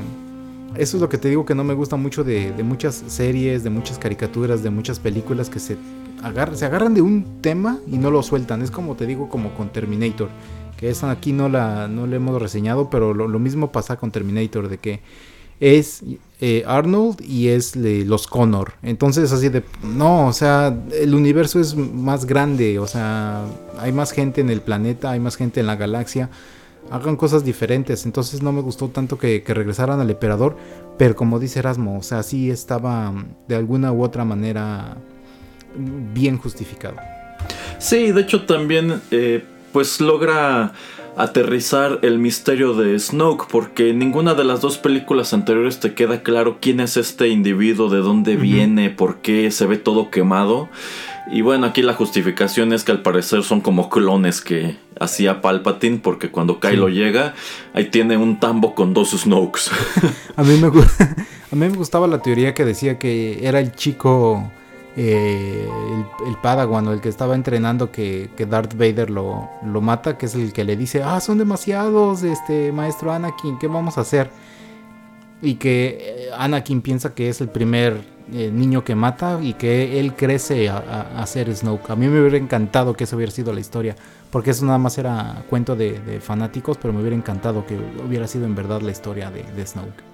[0.76, 3.70] eso es lo que te digo que no me gusta mucho de, muchas series, de
[3.70, 5.76] muchas caricaturas, de muchas películas que se,
[6.22, 8.60] agarran, se agarran de un tema y no lo sueltan.
[8.62, 10.28] Es como te digo, como con Terminator.
[10.76, 14.78] Que esa aquí no la, no hemos reseñado, pero lo, mismo pasa con Terminator, de
[14.78, 15.00] que
[15.60, 16.02] es
[16.40, 18.74] eh, Arnold y es los Connor.
[18.82, 23.44] Entonces así de, no, o sea, el universo es más grande, o sea,
[23.78, 26.30] hay más gente en el planeta, hay más gente en la galaxia
[26.90, 28.04] hagan cosas diferentes.
[28.06, 30.56] Entonces no me gustó tanto que, regresaran al emperador,
[30.98, 34.96] pero como dice Erasmo, o sea, sí estaba mm, de alguna u otra manera
[35.76, 36.96] mm, bien justificado.
[37.78, 40.72] Sí, de hecho también eh, pues logra
[41.16, 46.22] aterrizar el misterio de Snoke, porque en ninguna de las dos películas anteriores te queda
[46.22, 50.68] claro quién es este individuo, de dónde viene, por qué se ve todo quemado.
[51.30, 55.98] Y bueno, aquí la justificación es que al parecer son como clones que hacía Palpatine,
[55.98, 57.34] porque cuando Kylo llega,
[57.72, 59.70] ahí tiene un tambo con dos Snokes.
[60.36, 60.66] a, mí me,
[61.52, 64.50] a mí me gustaba la teoría que decía que era el chico,
[64.96, 65.68] eh,
[66.26, 70.34] el, Padawan, o el que estaba entrenando que, Darth Vader lo, lo mata, que es
[70.34, 74.30] el que le dice, ah, son demasiados, este maestro Anakin, ¿qué vamos a hacer?
[75.42, 80.00] Y que eh, Anakin piensa que es el primer el niño que mata y que
[80.00, 81.90] él crece a, ser Snoke.
[81.90, 83.96] A mí me hubiera encantado que eso hubiera sido la historia,
[84.30, 88.46] porque eso nada más era cuento de, fanáticos, pero me hubiera encantado que hubiera sido
[88.46, 90.13] en verdad la historia de, Snoke.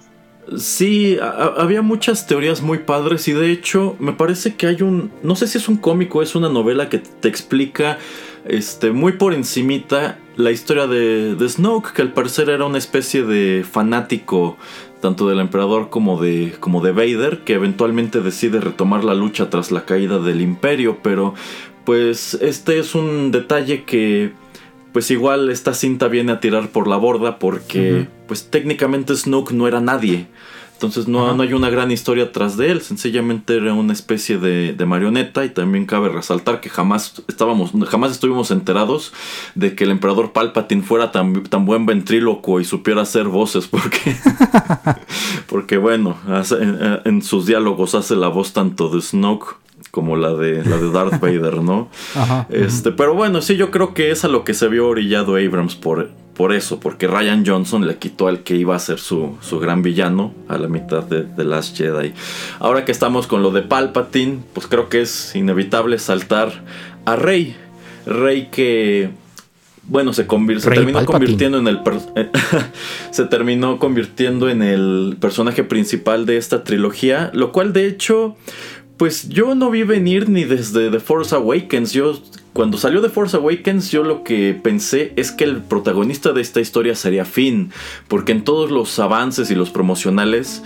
[0.57, 5.35] Sí, había muchas teorías muy padres y de hecho me parece que hay un, no
[5.35, 7.97] sé si es un cómico, es una novela que te explica
[8.45, 13.23] este, muy por encimita la historia de, de Snoke, que al parecer era una especie
[13.23, 14.57] de fanático
[14.99, 19.71] tanto del emperador como de, como de Vader, que eventualmente decide retomar la lucha tras
[19.71, 21.33] la caída del imperio, pero
[21.85, 24.31] pues este es un detalle que
[24.91, 29.67] pues igual esta cinta viene a tirar por la borda porque pues técnicamente Snoke no
[29.67, 30.27] era nadie.
[30.81, 34.73] Entonces no, no, hay una gran historia tras de él, sencillamente era una especie de,
[34.83, 39.13] marioneta y también cabe resaltar que jamás estábamos, jamás estuvimos enterados
[39.53, 44.15] de que el emperador Palpatine fuera tan, tan buen ventríloco y supiera hacer voces, porque,
[45.47, 46.17] porque bueno,
[47.05, 49.60] en, sus diálogos hace la voz tanto de Snoke
[49.91, 51.89] como la de la de Darth Vader, ¿no?
[52.49, 55.75] este, pero bueno, sí, yo creo que es a lo que se vio orillado Abrams
[55.75, 59.83] por, por eso, porque Ryan Johnson le quitó al que iba a ser su, gran
[59.83, 62.13] villano a la mitad de The Last Jedi.
[62.59, 66.63] Ahora que estamos con lo de Palpatine, pues creo que es inevitable saltar
[67.05, 67.55] a Rey.
[68.05, 69.11] Rey que
[69.83, 71.79] bueno, se, se terminó convirtiendo en el
[73.11, 78.37] se terminó convirtiendo en el personaje principal de esta trilogía, lo cual de hecho
[79.01, 81.91] pues yo no vi venir ni desde The Force Awakens.
[81.91, 82.21] Yo,
[82.53, 86.59] cuando salió The Force Awakens, yo lo que pensé es que el protagonista de esta
[86.59, 87.71] historia sería Finn,
[88.07, 90.61] porque en todos los avances y los promocionales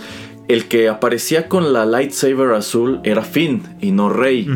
[0.48, 4.46] el que aparecía con la lightsaber azul era Finn y no Rey.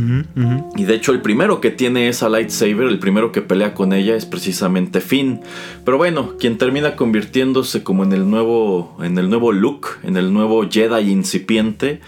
[0.77, 4.17] Y de hecho el primero que tiene esa lightsaber, el primero que pelea con ella
[4.17, 5.41] es precisamente Finn.
[5.85, 10.33] Pero bueno, quien termina convirtiéndose como en el nuevo en el nuevo look, en el
[10.33, 12.01] nuevo Jedi incipiente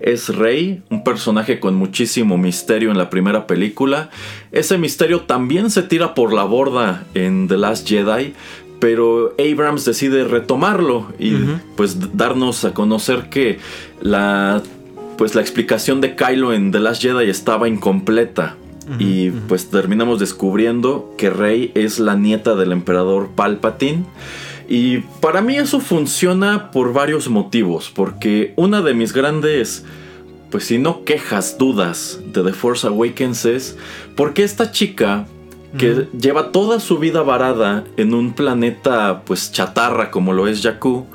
[0.00, 4.10] es Rey, un personaje con muchísimo misterio en la primera película.
[4.52, 8.34] Ese misterio también se tira por la borda en The Last Jedi,
[8.80, 11.34] pero Abrams decide retomarlo y
[11.76, 13.58] pues darnos a conocer que
[14.00, 14.62] la
[15.20, 18.56] pues la explicación de Kylo en The Last Jedi estaba incompleta.
[18.98, 24.04] y pues terminamos descubriendo que Rey es la nieta del emperador Palpatine.
[24.68, 27.92] Y para mí eso funciona por varios motivos.
[27.94, 29.84] Porque una de mis grandes,
[30.50, 33.76] pues si no quejas, dudas de The Force Awakens es
[34.16, 35.26] porque esta chica
[35.78, 41.06] que lleva toda su vida varada en un planeta pues chatarra como lo es Jakku,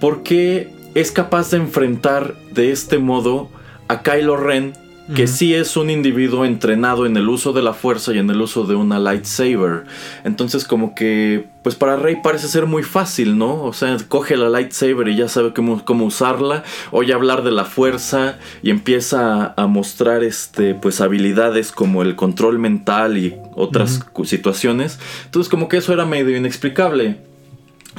[0.00, 3.48] porque es capaz de enfrentar de este modo
[3.88, 4.74] a Kylo Ren
[5.14, 8.40] que sí es un individuo entrenado en el uso de la fuerza y en el
[8.40, 9.84] uso de una lightsaber.
[10.24, 13.62] Entonces como que, pues para Rey parece ser muy fácil, ¿no?
[13.64, 17.64] O sea, coge la lightsaber y ya sabe cómo, cómo usarla, oye hablar de la
[17.64, 24.98] fuerza y empieza a mostrar este, pues habilidades como el control mental y otras situaciones.
[25.26, 27.33] Entonces como que eso era medio inexplicable.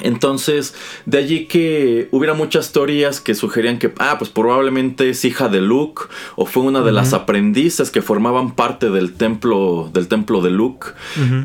[0.02, 5.48] Entonces, de allí que hubiera muchas teorías que sugerían que, ah, pues probablemente es hija
[5.48, 6.04] de Luke
[6.36, 10.88] o fue una de las aprendices que formaban parte del templo, del templo de Luke.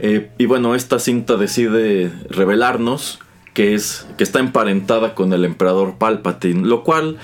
[0.01, 3.21] Eh, y bueno, esta cinta decide revelarnos
[3.55, 7.19] que es que está emparentada con el emperador Palpatine, lo cual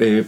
[0.00, 0.24] eh,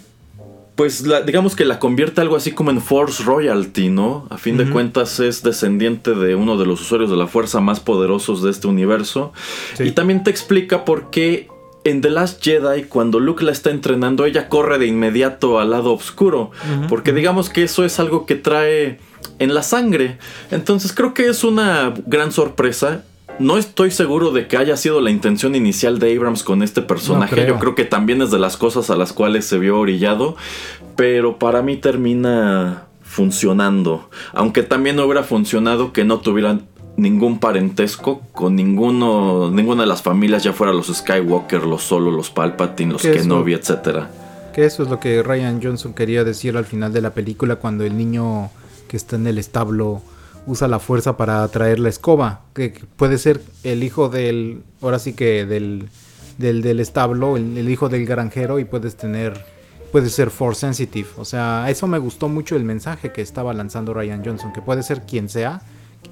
[0.75, 4.27] pues digamos que la convierte algo así como en Force Royalty, ¿no?
[4.31, 7.79] A fin de cuentas es descendiente de uno de los usuarios de la fuerza más
[7.79, 9.33] poderosos de este universo.
[9.79, 11.49] Y también te explica por qué
[11.85, 15.93] en The Last Jedi, cuando Luke la está entrenando, ella corre de inmediato al lado
[15.93, 16.51] oscuro.
[16.89, 18.99] Porque digamos que eso es algo que trae
[19.39, 20.19] en la sangre.
[20.51, 23.05] Entonces creo que es una gran sorpresa
[23.39, 27.47] no estoy seguro de que haya sido la intención inicial de Abrams con este personaje.
[27.47, 30.37] Yo creo que también es de las cosas a las cuales se vio orillado.
[30.97, 34.09] Pero para mí termina funcionando.
[34.33, 36.67] Aunque también no hubiera funcionado que no tuvieran
[36.97, 42.31] ningún parentesco con ninguno, ninguna de las familias, ya fuera los Skywalker, los Solo, los
[42.31, 44.05] Palpatine, los Kenobi, etc.
[44.55, 47.85] Que eso es lo que Ryan Johnson quería decir al final de la película cuando
[47.85, 48.51] el niño
[48.89, 50.03] que está en el establo
[50.47, 55.15] usa la fuerza para atraer la escoba, que, puede ser el hijo del, ahora sí
[55.15, 55.89] que del,
[56.39, 59.45] del, establo, el, hijo del granjero y puedes tener,
[59.93, 61.09] puede ser force sensitive.
[61.17, 64.83] O sea, eso me gustó mucho el mensaje que estaba lanzando Ryan Johnson, que puede
[64.83, 65.63] ser quien sea,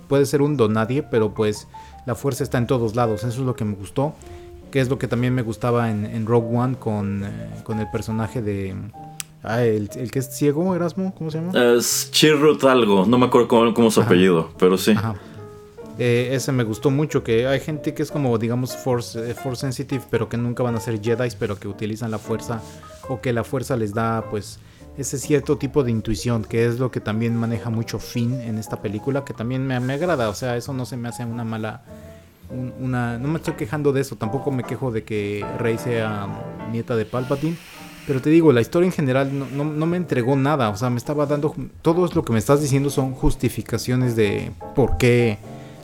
[0.09, 1.69] puede ser un donadie, pero pues
[2.07, 4.15] la fuerza está en todos lados, eso es lo que me gustó,
[4.71, 7.31] que es lo que también me gustaba en, Rogue One con, eh,
[7.65, 8.75] con el personaje de
[9.43, 11.53] Ah, el, que es ciego, Erasmo, ¿cómo se llama?
[11.75, 14.95] Es Chirrut algo, no me acuerdo cómo, es su apellido, pero sí.
[15.99, 19.63] Eh, ese me gustó mucho, que hay gente que es como, digamos, force, eh, force
[19.63, 22.63] sensitive, pero que nunca van a ser Jedi, pero que utilizan la fuerza,
[23.09, 24.61] o que la fuerza les da, pues,
[24.97, 28.81] ese cierto tipo de intuición, que es lo que también maneja mucho Finn en esta
[28.81, 31.83] película, que también me, me agrada, o sea, eso no se me hace una mala...
[32.79, 36.29] Una, no me estoy quejando de eso, tampoco me quejo de que Rey sea
[36.71, 37.57] nieta de Palpatine,
[38.07, 40.71] pero te digo, la historia en general no, me entregó nada.
[40.71, 41.55] O sea, me estaba dando.
[41.83, 45.39] Todo lo que me estás diciendo son justificaciones de por qué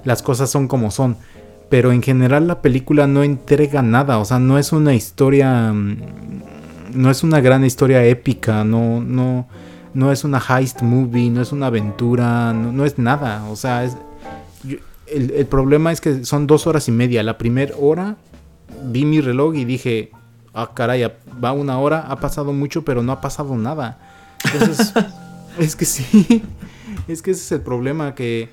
[0.04, 1.16] las cosas son como son.
[1.68, 4.18] Pero en general la película no entrega nada.
[4.18, 5.72] O sea, no es una historia.
[5.72, 5.98] Mm,
[6.94, 8.64] no es una gran historia épica.
[8.64, 9.46] No, no,
[9.94, 11.30] no es una heist movie.
[11.30, 12.52] No es una aventura.
[12.52, 13.44] No, es nada.
[13.48, 13.96] O sea, es,
[15.06, 17.22] el, el problema es que son dos horas y media.
[17.22, 18.16] La primera hora
[18.82, 20.10] vi mi reloj y dije
[20.62, 21.10] ah, caray,
[21.42, 23.98] va una hora, ha pasado mucho, pero no ha pasado nada.
[24.44, 24.92] Entonces,
[25.58, 26.42] es que sí,
[27.06, 28.50] es que ese es el problema, que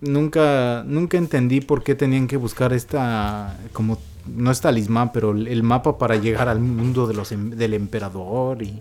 [0.00, 5.62] nunca, nunca entendí por qué tenían que buscar esta, como, no es talismán, pero el
[5.62, 8.80] mapa para llegar al mundo de los, em, del emperador y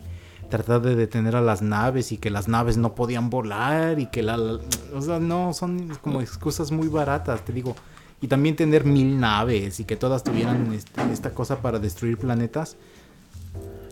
[0.50, 4.24] tratar de detener a las naves y que las naves no podían volar y que
[4.24, 7.76] la, o sea, no, son como excusas muy baratas, te digo
[8.22, 12.76] y también tener mil naves y que todas tuvieran este, esta cosa para destruir planetas,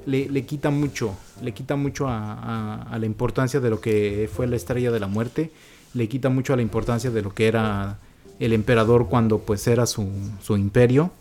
[0.06, 4.92] le, quita mucho, le quita mucho a, la importancia de lo que fue la estrella
[4.92, 5.52] de la muerte,
[5.94, 8.00] le quita mucho a la importancia de lo que era
[8.40, 10.08] el emperador cuando pues era su,
[10.50, 11.12] imperio.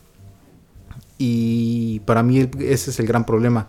[1.19, 3.69] Y para mí ese es el gran problema.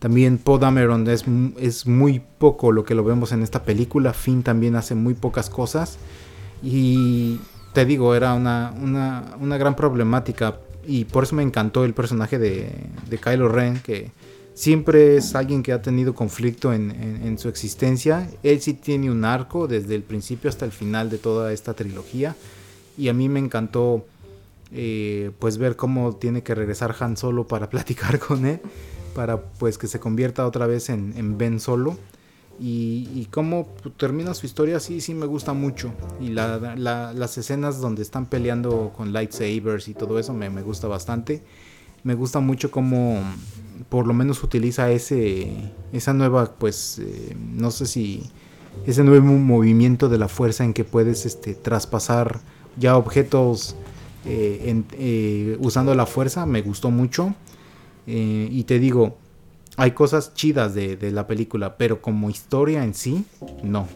[0.00, 1.24] También Poe Dameron es,
[1.58, 4.12] es muy poco lo que lo vemos en esta película.
[4.12, 5.96] Finn también hace muy pocas cosas.
[6.62, 7.38] Y
[7.78, 12.72] te digo, era una, una, gran problemática y por eso me encantó el personaje de,
[13.08, 14.10] de Kylo Ren, que
[14.52, 18.28] siempre es alguien que ha tenido conflicto en, su existencia.
[18.42, 22.34] Él sí tiene un arco desde el principio hasta el final de toda esta trilogía
[22.96, 24.04] y a mí me encantó
[24.72, 28.60] eh, pues ver cómo tiene que regresar Han Solo para platicar con él,
[29.14, 31.96] para pues que se convierta otra vez en, en Ben Solo.
[32.60, 35.92] Y, cómo termina su historia, sí, sí me gusta mucho.
[36.20, 41.42] Y las escenas donde están peleando con lightsabers y todo eso me, gusta bastante.
[42.02, 43.20] Me gusta mucho cómo
[43.88, 48.24] por lo menos utiliza ese esa nueva, pues, eh, no sé si
[48.86, 52.40] ese nuevo movimiento de la fuerza en que puedes este, traspasar
[52.76, 53.76] ya objetos
[54.24, 56.44] eh, eh, usando la fuerza.
[56.46, 57.34] Me gustó mucho.
[58.06, 59.16] y te digo,
[59.78, 63.24] hay cosas chidas de, la película, pero como historia en sí,
[63.62, 63.86] no.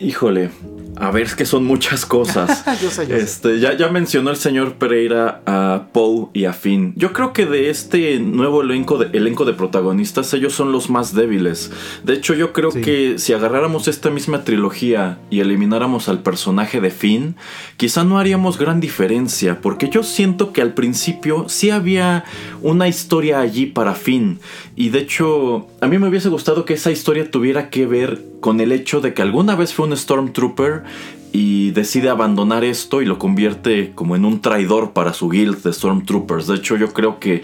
[0.00, 0.50] Híjole,
[0.96, 2.64] a ver, es que son muchas cosas.
[2.82, 3.60] yo sé, yo este, sé.
[3.60, 6.92] Ya, ya mencionó el señor Pereira a Poe y a Finn.
[6.96, 11.14] Yo creo que de este nuevo elenco de, elenco de protagonistas, ellos son los más
[11.14, 11.72] débiles.
[12.04, 12.80] De hecho, yo creo Sí.
[12.80, 17.34] que si agarráramos esta misma trilogía y elimináramos al personaje de Finn,
[17.76, 22.24] quizá no haríamos gran diferencia, porque yo siento que al principio sí había
[22.62, 24.38] una historia allí para Finn.
[24.76, 28.60] Y de hecho, a mí me hubiese gustado que esa historia tuviera que ver con
[28.60, 30.84] el hecho de que alguna vez fue un Stormtrooper
[31.32, 35.72] y decide abandonar esto y lo convierte como en un traidor para su guild de
[35.72, 36.46] Stormtroopers.
[36.46, 37.42] De hecho, yo creo que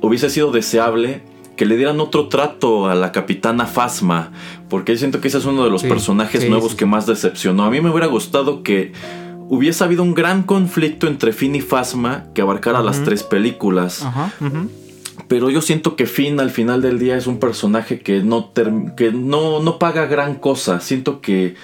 [0.00, 1.22] hubiese sido deseable
[1.56, 4.30] que le dieran otro trato a la capitana Phasma,
[4.68, 6.86] porque yo siento que ese es uno de los Sí, personajes sí, nuevos sí, que
[6.86, 7.64] más decepcionó.
[7.64, 8.92] A mí me hubiera gustado que
[9.48, 14.02] hubiese habido un gran conflicto entre Finn y Phasma que abarcara las tres películas.
[14.04, 14.70] Ajá, ujú.
[15.28, 18.52] Pero yo siento que Finn al final del día es un personaje que no,
[18.96, 20.80] que no, no paga gran cosa.
[20.80, 21.54] Siento que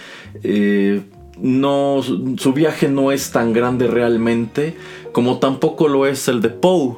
[0.42, 1.00] eh,
[1.40, 4.76] no, su viaje no es tan grande realmente
[5.12, 6.96] como tampoco lo es el de Poe.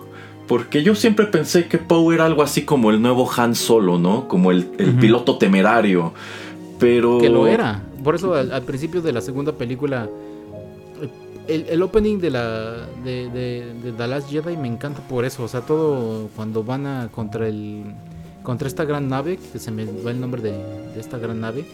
[0.48, 4.26] Porque yo siempre pensé que Poe era algo así como el nuevo Han Solo, ¿no?
[4.26, 6.14] Como el, el piloto temerario.
[6.78, 7.18] Pero...
[7.18, 7.82] Que lo era.
[8.02, 10.08] Por eso al, al principio de la segunda película,
[11.48, 15.44] el, el opening de la de, de, de The Last Jedi me encanta por eso.
[15.44, 17.84] O sea, todo cuando van a contra el
[18.42, 21.64] contra esta gran nave, que se me va el nombre de, de esta gran nave,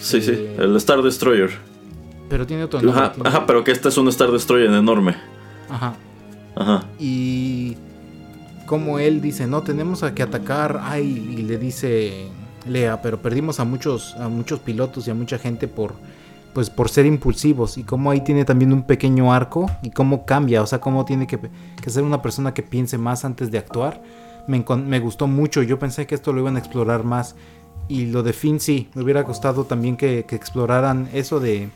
[0.00, 1.50] Sí, sí, eh, el Star Destroyer.
[2.28, 3.00] pero tiene otro nombre.
[3.00, 5.14] Ajá, tiene- ajá, pero que este es un Star Destroyer enorme.
[5.70, 5.94] Ajá.
[6.56, 6.84] Ajá.
[6.98, 7.76] Y
[8.66, 12.26] como él dice, no, tenemos a que atacar, ay, y le dice
[12.68, 15.94] Lea, pero perdimos a muchos, a muchos pilotos y a mucha gente por,
[16.56, 17.76] pues por ser impulsivos.
[17.76, 21.26] Y como ahí tiene también un pequeño arco y cómo cambia, o sea, cómo tiene
[21.26, 21.38] que,
[21.82, 24.02] que ser una persona que piense más antes de actuar.
[24.48, 27.34] Me, me gustó mucho, yo pensé que esto lo iban a explorar más.
[27.88, 31.68] Y lo de Finn sí, me hubiera gustado también que, que exploraran eso de,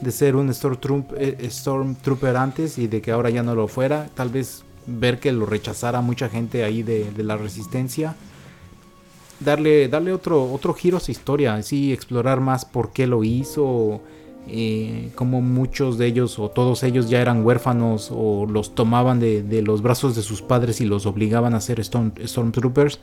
[0.00, 4.08] de ser un Stormtroop- eh, Stormtrooper antes y de que ahora ya no lo fuera.
[4.16, 8.16] Tal vez ver que lo rechazara mucha gente ahí de, de la resistencia.
[9.38, 14.00] Darle, darle otro, otro giro a su historia, sí, explorar más por qué lo hizo,
[14.48, 19.42] eh, como muchos de ellos o todos ellos ya eran huérfanos o los tomaban de,
[19.42, 22.98] de los brazos de sus padres y los obligaban a ser Storm- Stormtroopers.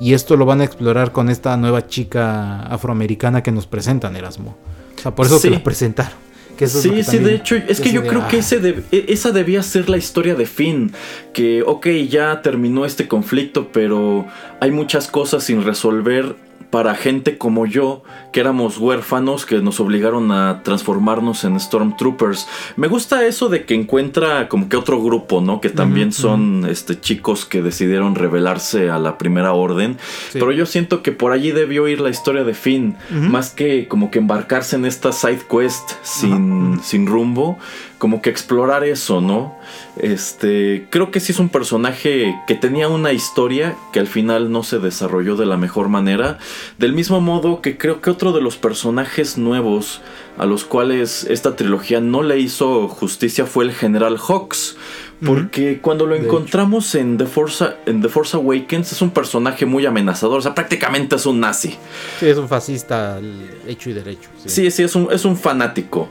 [0.00, 4.56] Y esto lo van a explorar con esta nueva chica afroamericana que nos presentan, Erasmo.
[4.98, 5.48] O sea, por eso Sí.
[5.48, 6.12] te la presentaron.
[6.56, 8.82] Que eso sí, sí, de hecho, es que yo de, creo que ah, ese de-
[8.92, 10.92] e- esa debía ser la historia de Finn.
[11.32, 14.26] Que, ok, ya terminó este conflicto, pero
[14.60, 16.36] hay muchas cosas sin resolver
[16.72, 18.02] para gente como yo,
[18.32, 22.48] que éramos huérfanos, que nos obligaron a transformarnos en Stormtroopers.
[22.76, 25.60] Me gusta eso de que encuentra como que otro grupo, ¿no?
[25.60, 29.98] Que también son este, chicos que decidieron rebelarse a la primera orden.
[30.30, 30.38] Sí.
[30.38, 34.10] Pero yo siento que por allí debió ir la historia de Finn, más que como
[34.10, 37.58] que embarcarse en esta side quest sin, sin rumbo,
[38.02, 39.54] como que explorar eso, ¿no?
[39.96, 44.64] Este, creo que sí es un personaje que tenía una historia que al final no
[44.64, 46.38] se desarrolló de la mejor manera,
[46.78, 50.00] del mismo modo que creo que otro de los personajes nuevos
[50.36, 54.76] a los cuales esta trilogía no le hizo justicia fue el General Hawks.
[55.24, 59.64] Porque cuando lo De encontramos en The, Force, en The Force Awakens es un personaje
[59.64, 61.76] muy amenazador, o sea, prácticamente es un nazi.
[62.18, 63.20] Sí, es un fascista
[63.68, 64.28] hecho y derecho.
[64.38, 64.48] Sí.
[64.48, 66.08] Sí, sí, es un, es un fanático.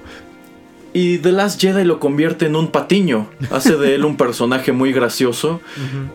[0.94, 3.28] Y The Last Jedi lo convierte en un patiño.
[3.50, 5.62] Hace de él un personaje muy gracioso.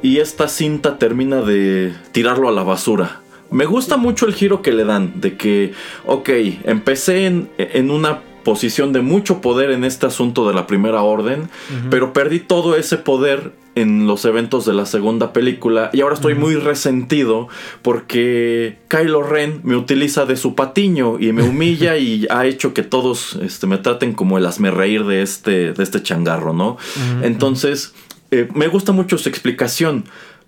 [0.02, 3.20] Y esta cinta termina de tirarlo a la basura.
[3.50, 5.20] Me gusta mucho el giro que le dan.
[5.20, 5.72] De que,
[6.04, 6.28] ok,
[6.64, 11.48] empecé en, en una posición de mucho poder en este asunto de la primera orden.
[11.90, 16.34] Pero perdí todo ese poder en los eventos de la segunda película y ahora estoy
[16.34, 17.48] muy resentido
[17.82, 22.82] porque Kylo Ren me utiliza de su patiño y me humilla y ha hecho que
[22.82, 26.78] todos este, me traten como el reír de este, de este changarro, ¿no?
[27.22, 27.92] Entonces,
[28.30, 30.04] eh, me gusta mucho su explicación.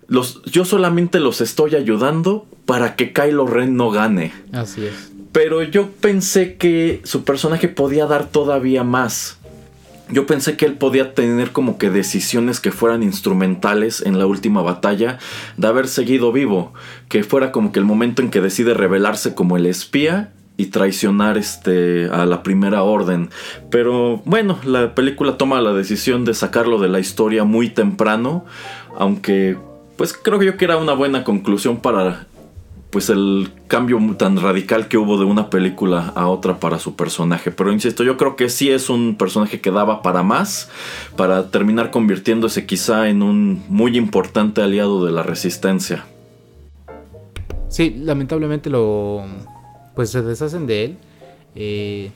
[0.07, 4.33] Los, yo solamente los estoy ayudando para que Kylo Ren no gane.
[4.51, 5.11] Así es.
[5.31, 9.38] Pero yo pensé que su personaje podía dar todavía más.
[10.11, 14.61] Yo pensé que él podía tener como que decisiones que fueran instrumentales en la última
[14.61, 15.19] batalla
[15.57, 16.73] de haber seguido vivo.
[17.09, 21.37] Que fuera como que el momento en que decide revelarse como el espía y traicionar
[21.37, 23.29] este a la primera orden.
[23.69, 28.45] Pero bueno, la película toma la decisión de sacarlo de la historia muy temprano.
[28.97, 29.57] Aunque
[29.95, 32.25] pues creo yo que era una buena conclusión para
[32.89, 37.51] pues el cambio tan radical que hubo de una película a otra para su personaje.
[37.51, 40.69] Pero insisto, yo creo que sí es un personaje que daba para más,
[41.15, 46.05] para terminar convirtiéndose quizá en un muy importante aliado de la resistencia.
[47.67, 49.23] Sí, lamentablemente lo.
[49.95, 50.97] Pues se deshacen de él.
[51.55, 52.11] Eh,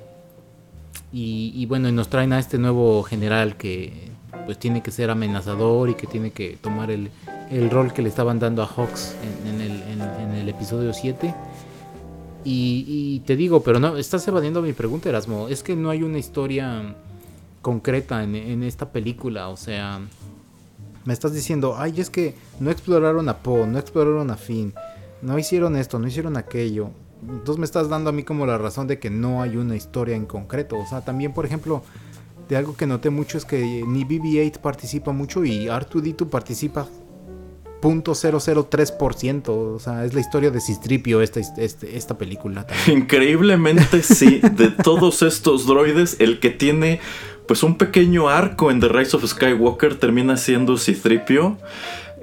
[1.16, 4.10] y, bueno, y nos traen a este nuevo general que
[4.46, 7.12] pues tiene que ser amenazador y que tiene que tomar el,
[7.54, 11.34] el rol que le estaban dando a Hawks en, el, en, el, episodio 7.
[12.46, 15.48] Y, te digo, pero no, estás evadiendo mi pregunta, Erasmo.
[15.48, 16.96] Es que no hay una historia
[17.62, 19.50] concreta en esta película.
[19.50, 20.02] O sea,
[21.06, 24.74] me estás diciendo, ay, es que no exploraron a Poe, no exploraron a Finn,
[25.22, 26.92] no hicieron esto, no hicieron aquello.
[27.22, 30.16] Entonces me estás dando a mí como la razón de que no hay una historia
[30.16, 30.78] en concreto.
[30.80, 31.84] O sea, también, por ejemplo,
[32.50, 36.88] de algo que noté mucho es que ni BB-8 participa mucho y R2D2 participa
[37.84, 39.50] .003%.
[39.50, 42.66] O sea, es la historia de Cistripio esta, este, esta película.
[42.88, 47.00] Increíblemente sí, de todos estos droides, el que tiene
[47.48, 51.58] pues un pequeño arco en The Rise of Skywalker termina siendo Citripio.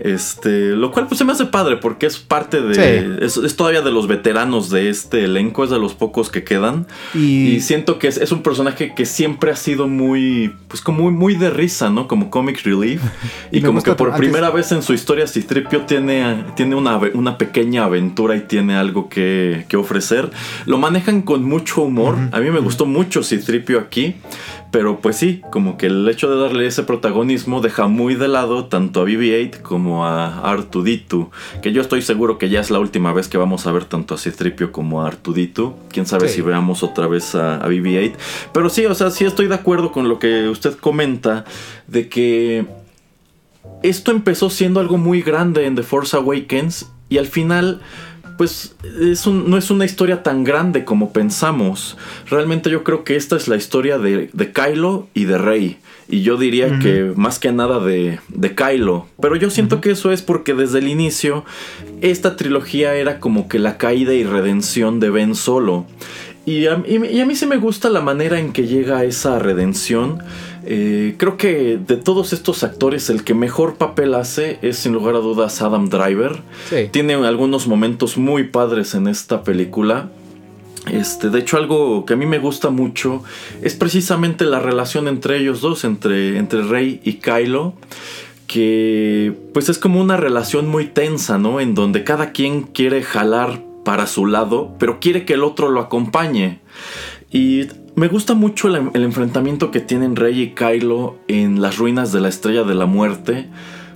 [0.03, 3.19] Este, lo cual pues se me hace padre porque es parte de...
[3.21, 6.87] Es, todavía de los veteranos de este elenco, es de los pocos que quedan.
[7.15, 11.35] Y, siento que es, un personaje que siempre ha sido muy, pues como muy, muy
[11.35, 12.09] de risa, ¿no?
[12.09, 13.03] Como comic relief.
[13.53, 17.85] y, como que por primera vez en su historia Citripio tiene, tiene una, una pequeña
[17.85, 20.31] aventura y tiene algo que, que ofrecer.
[20.67, 22.17] Lo manejan con mucho humor.
[22.33, 24.17] A mí me gustó mucho Citripio aquí.
[24.71, 28.67] Pero pues sí, como que el hecho de darle ese protagonismo deja muy de lado
[28.67, 31.31] tanto a BB-8 como a Artuditu.
[31.61, 34.15] Que yo estoy seguro que ya es la última vez que vamos a ver tanto
[34.15, 35.75] a Citripio como a Artuditu.
[35.89, 38.13] Quién sabe si veamos otra vez a, a BB-8.
[38.53, 41.45] Pero sí, o sea, sí estoy de acuerdo con lo que usted comenta
[41.89, 42.67] de que
[43.83, 47.81] esto empezó siendo algo muy grande en The Force Awakens y al final
[48.41, 48.75] pues
[49.27, 51.99] no es una historia tan grande como pensamos.
[52.31, 55.77] Realmente yo creo que esta es la historia de, Kylo y de Rey.
[56.09, 59.07] Y yo diría que más que nada de, de Kylo.
[59.21, 61.45] Pero yo siento que eso es porque desde el inicio
[62.01, 65.85] esta trilogía era como que la caída y redención de Ben Solo.
[66.47, 70.23] Y a, y a mí sí me gusta la manera en que llega esa redención.
[70.65, 75.15] Eh, creo que de todos estos actores el que mejor papel hace es sin lugar
[75.15, 76.43] a dudas Adam Driver.
[76.91, 80.11] Tiene algunos momentos muy padres en esta película.
[80.91, 83.23] Este, de hecho, algo que a mí me gusta mucho
[83.63, 87.75] es precisamente la relación entre ellos dos, entre, entre Rey y Kylo.
[88.47, 91.61] Que pues es como una relación muy tensa, ¿no?
[91.61, 95.81] En donde cada quien quiere jalar para su lado, pero quiere que el otro lo
[95.81, 96.59] acompañe.
[97.31, 97.69] Y
[98.01, 102.31] me gusta mucho el, enfrentamiento que tienen Rey y Kylo en las ruinas de la
[102.31, 103.51] Estrella de la Muerte,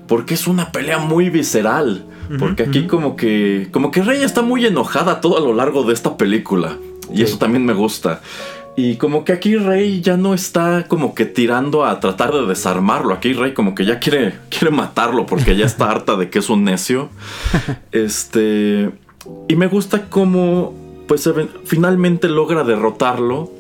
[0.07, 2.05] porque es una pelea muy visceral.
[2.39, 5.93] Porque aquí como que como que Rey está muy enojada todo a lo largo de
[5.93, 6.79] esta película
[7.13, 8.21] y eso también me gusta.
[8.77, 13.15] Y como que aquí Rey ya no está como que tirando a tratar de desarmarlo.
[13.15, 16.51] Aquí Rey como que ya quiere, quiere matarlo porque ya está harta de que es
[16.51, 17.09] un necio.
[17.93, 18.91] Este.
[19.49, 21.29] Y me gusta como pues
[21.65, 23.51] finalmente logra derrotarlo.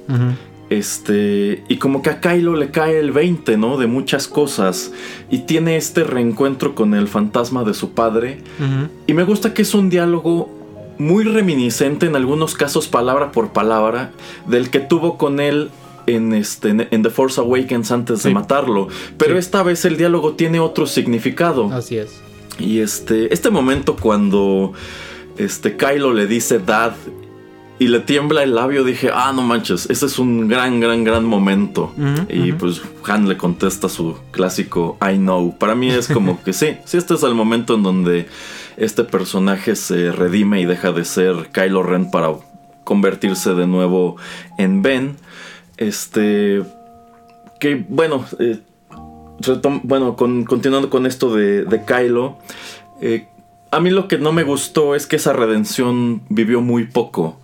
[0.70, 3.76] Este, y como que a Kylo le cae el 20, ¿no?
[3.76, 4.92] De muchas cosas.
[5.30, 8.38] Y tiene este reencuentro con el fantasma de su padre.
[9.06, 10.50] Y me gusta que es un diálogo
[10.98, 14.12] muy reminiscente, en algunos casos palabra por palabra,
[14.46, 15.70] del que tuvo con él
[16.06, 18.88] en, este, en The Force Awakens antes de matarlo.
[19.18, 21.70] Pero esta vez el diálogo tiene otro significado.
[21.72, 22.20] Así es.
[22.58, 24.72] Y este, este momento cuando
[25.36, 26.94] este, Kylo le dice Dad
[27.78, 31.24] y le tiembla el labio, dije, ah, no manches, ese es un gran, gran, gran
[31.24, 31.92] momento.
[32.28, 35.56] y pues Han le contesta su clásico I know.
[35.58, 38.28] Para mí es como que sí, sí, este es el momento en donde
[38.76, 42.34] este personaje se redime y deja de ser Kylo Ren para
[42.84, 44.16] convertirse de nuevo
[44.56, 45.16] en Ben.
[45.76, 46.62] Este.
[47.58, 48.60] Que bueno, eh,
[49.82, 52.38] bueno, continuando con esto de, de Kylo.
[53.00, 53.26] Eh,
[53.70, 57.40] a mí lo que no me gustó es que esa redención vivió muy poco.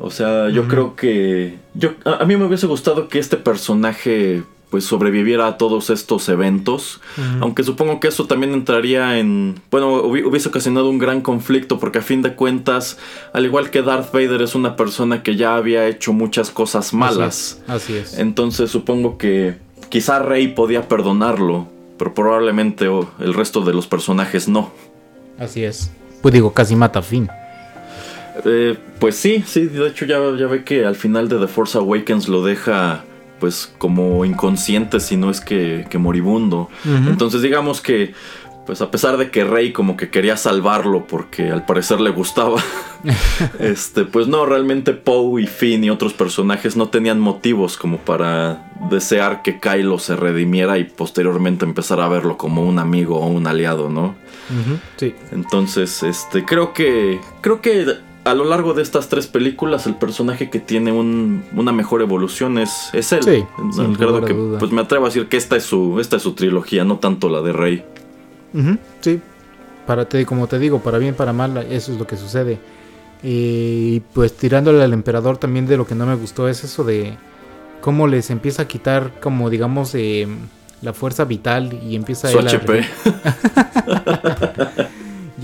[0.00, 1.58] O sea, yo creo que.
[1.74, 7.00] Yo, a, mí me hubiese gustado que este personaje pues sobreviviera a todos estos eventos.
[7.40, 9.60] Aunque supongo que eso también entraría en.
[9.70, 11.78] Bueno, hubiese ocasionado un gran conflicto.
[11.78, 12.98] Porque a fin de cuentas,
[13.32, 17.62] al igual que Darth Vader, es una persona que ya había hecho muchas cosas malas.
[17.66, 18.18] Así es.
[18.18, 19.56] Entonces supongo que
[19.90, 21.68] quizá Rey podía perdonarlo.
[21.96, 22.86] Pero probablemente
[23.20, 24.72] el resto de los personajes no.
[25.38, 25.92] Así es.
[26.22, 27.28] Pues digo, casi mata a Finn.
[28.44, 31.78] Eh, pues sí, sí, de hecho ya, ya ve que al final de The Force
[31.78, 33.04] Awakens lo deja
[33.40, 36.70] pues como inconsciente si no es que, moribundo.
[36.84, 38.14] Entonces digamos que
[38.66, 42.62] pues a pesar de que Rey como que quería salvarlo porque al parecer le gustaba,
[43.58, 48.72] este, pues no, realmente Poe y Finn y otros personajes no tenían motivos como para
[48.90, 53.46] desear que Kylo se redimiera y posteriormente empezar a verlo como un amigo o un
[53.46, 54.14] aliado, ¿no?
[54.96, 55.14] Sí.
[55.32, 57.86] Entonces, este, creo que, creo que
[58.24, 62.88] a lo largo de estas tres películas, el personaje que tiene una mejor evolución es,
[62.92, 63.22] es él.
[63.22, 63.44] Sí,
[64.26, 66.98] que, pues me atrevo a decir que esta es su, esta es su trilogía, no
[66.98, 67.84] tanto la de Rey.
[69.00, 69.20] sí,
[69.86, 72.58] para te, como te digo, para bien, para mal, eso es lo que sucede.
[73.22, 77.16] Y pues tirándole al emperador también de lo que no me gustó es eso de
[77.80, 80.26] cómo les empieza a quitar como digamos eh,
[80.82, 82.84] la fuerza vital y empieza Su HP.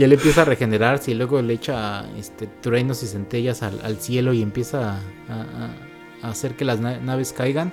[0.01, 4.33] y él empieza a regenerarse y luego le echa este, truenos y centellas al, cielo
[4.33, 4.99] y empieza
[5.29, 7.71] a, hacer que las naves caigan.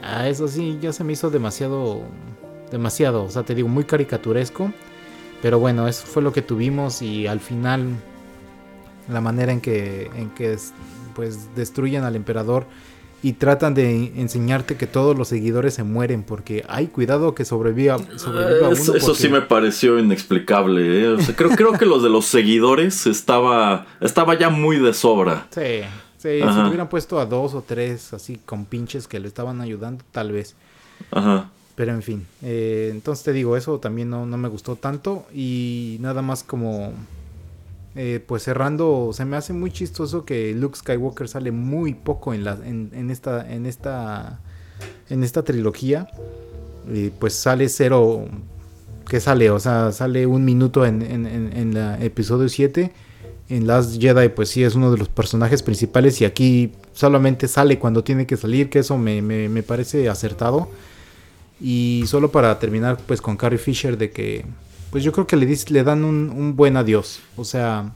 [0.00, 2.02] Ah, eso sí, ya se me hizo demasiado,
[2.70, 4.70] demasiado, o sea, te digo, muy caricaturesco.
[5.42, 7.88] Pero bueno, eso fue lo que tuvimos y al final
[9.08, 10.56] la manera en que, en que
[11.16, 12.68] pues destruyen al emperador
[13.24, 17.96] y tratan de enseñarte que todos los seguidores se mueren porque hay cuidado que sobreviva,
[18.18, 21.14] sobreviva uno Eso sí me pareció inexplicable.
[21.14, 21.16] ¿eh?
[21.34, 25.46] creo, creo que los de los seguidores estaba, estaba ya muy de sobra.
[25.54, 25.80] Sí,
[26.18, 30.04] sí si hubieran puesto a dos o tres así con pinches que le estaban ayudando,
[30.12, 30.54] tal vez.
[31.10, 31.48] Ajá.
[31.76, 35.96] Pero en fin, eh, entonces te digo, eso también no, no me gustó tanto y
[36.00, 36.92] nada más como
[37.96, 42.42] eh, pues cerrando, se me hace muy chistoso que Luke Skywalker sale muy poco en,
[42.42, 44.40] la, en, esta, en, esta,
[45.08, 46.08] en esta trilogía.
[46.92, 48.26] Y pues sale cero,
[49.08, 49.50] que sale?
[49.50, 52.92] O sea, sale un minuto en, en, el episodio 7.
[53.48, 57.78] En Last Jedi pues sí es uno de los personajes principales y aquí solamente sale
[57.78, 60.68] cuando tiene que salir, que eso me, me parece acertado.
[61.60, 64.44] Y solo para terminar pues con Carrie Fisher de que
[64.94, 67.18] pues yo creo que le, le dan un, buen adiós.
[67.36, 67.94] O sea,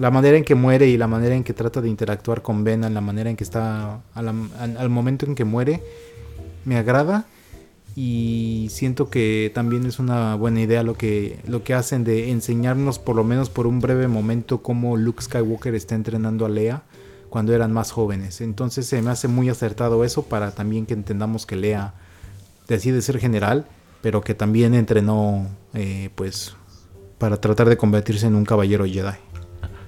[0.00, 2.92] la manera en que muere y la manera en que trata de interactuar con Ben,
[2.92, 5.80] la manera en que está al, momento en que muere,
[6.64, 7.26] me agrada
[7.94, 12.98] y siento que también es una buena idea lo que, lo que hacen de enseñarnos
[12.98, 16.82] por lo menos por un breve momento cómo Luke Skywalker está entrenando a Leia
[17.30, 18.40] cuando eran más jóvenes.
[18.40, 21.94] Entonces se me hace muy acertado eso para también que entendamos que Leia
[22.66, 23.68] decide ser general
[24.04, 26.54] pero que también entrenó eh, pues
[27.16, 29.16] para tratar de convertirse en un caballero Jedi.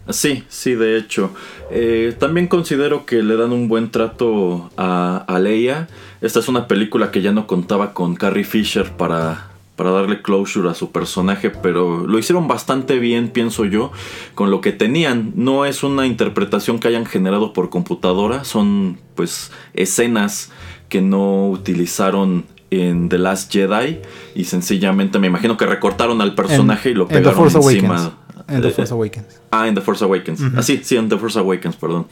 [0.09, 1.35] Sí, sí, de hecho.
[1.71, 5.89] Eh, también considero que le dan un buen trato a, a, Leia.
[6.23, 10.71] Esta es una película que ya no contaba con Carrie Fisher para, para darle closure
[10.71, 13.93] a su personaje, pero lo hicieron bastante bien, pienso yo,
[14.35, 15.33] con lo que tenían.
[15.35, 20.51] No es una interpretación que hayan generado por computadora, son pues escenas
[20.89, 22.47] que no utilizaron
[22.81, 24.01] en The Last Jedi
[24.35, 28.19] y sencillamente me imagino que recortaron al personaje y lo pegaron encima.
[28.49, 29.41] En The Force Awakens.
[29.51, 30.41] Ah, en The Force Awakens.
[30.57, 32.07] Ah, sí, sí, en The Force Awakens, perdón.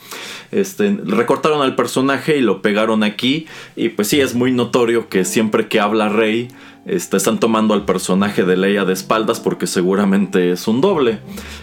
[0.50, 3.46] Este, recortaron al personaje y lo pegaron aquí.
[3.76, 6.48] Y pues sí, es muy notorio que siempre que habla Rey,
[6.87, 11.18] este, están tomando al personaje de Leia de espaldas porque seguramente es un doble.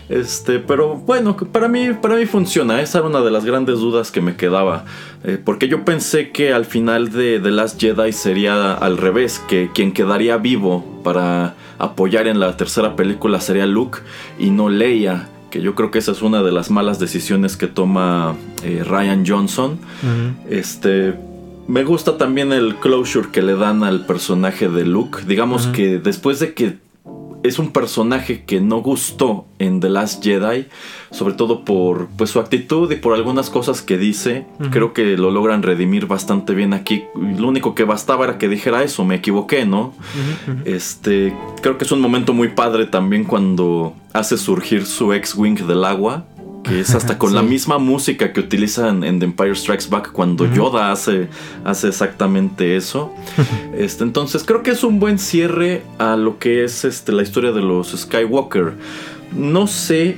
[0.10, 2.82] Este, pero bueno, para mí, para mí funciona.
[2.82, 4.86] Esa era una de las grandes dudas que me quedaba.
[5.24, 9.70] Eh, porque yo pensé que al final de The Last Jedi sería al revés, que
[9.74, 14.00] quien quedaría vivo para apoyar en la tercera película sería Luke
[14.40, 15.30] y no Leia.
[15.52, 19.24] Que yo creo que esa es una de las malas decisiones que toma eh, Ryan
[19.28, 19.80] Johnson.
[20.50, 21.14] Este
[21.68, 25.20] me gusta también el closure que le dan al personaje de Luke.
[25.26, 26.78] Digamos que después de que
[27.44, 30.68] es un personaje que no gustó en The Last Jedi,
[31.12, 34.46] sobre todo por pues, su actitud y por algunas cosas que dice.
[34.70, 37.04] Creo que lo logran redimir bastante bien aquí.
[37.16, 39.94] Lo único que bastaba era que dijera eso, me equivoqué, ¿no?
[40.66, 45.86] Este, creo que es un momento muy padre también cuando hace surgir su ex-wing del
[45.86, 46.26] agua
[46.64, 50.52] que es hasta con la misma música que utilizan en The Empire Strikes Back cuando
[50.54, 51.30] Yoda hace,
[51.64, 53.14] hace exactamente eso.
[53.78, 57.52] Este, entonces creo que es un buen cierre a lo que es este, la historia
[57.52, 58.74] de los Skywalker.
[59.36, 60.18] No sé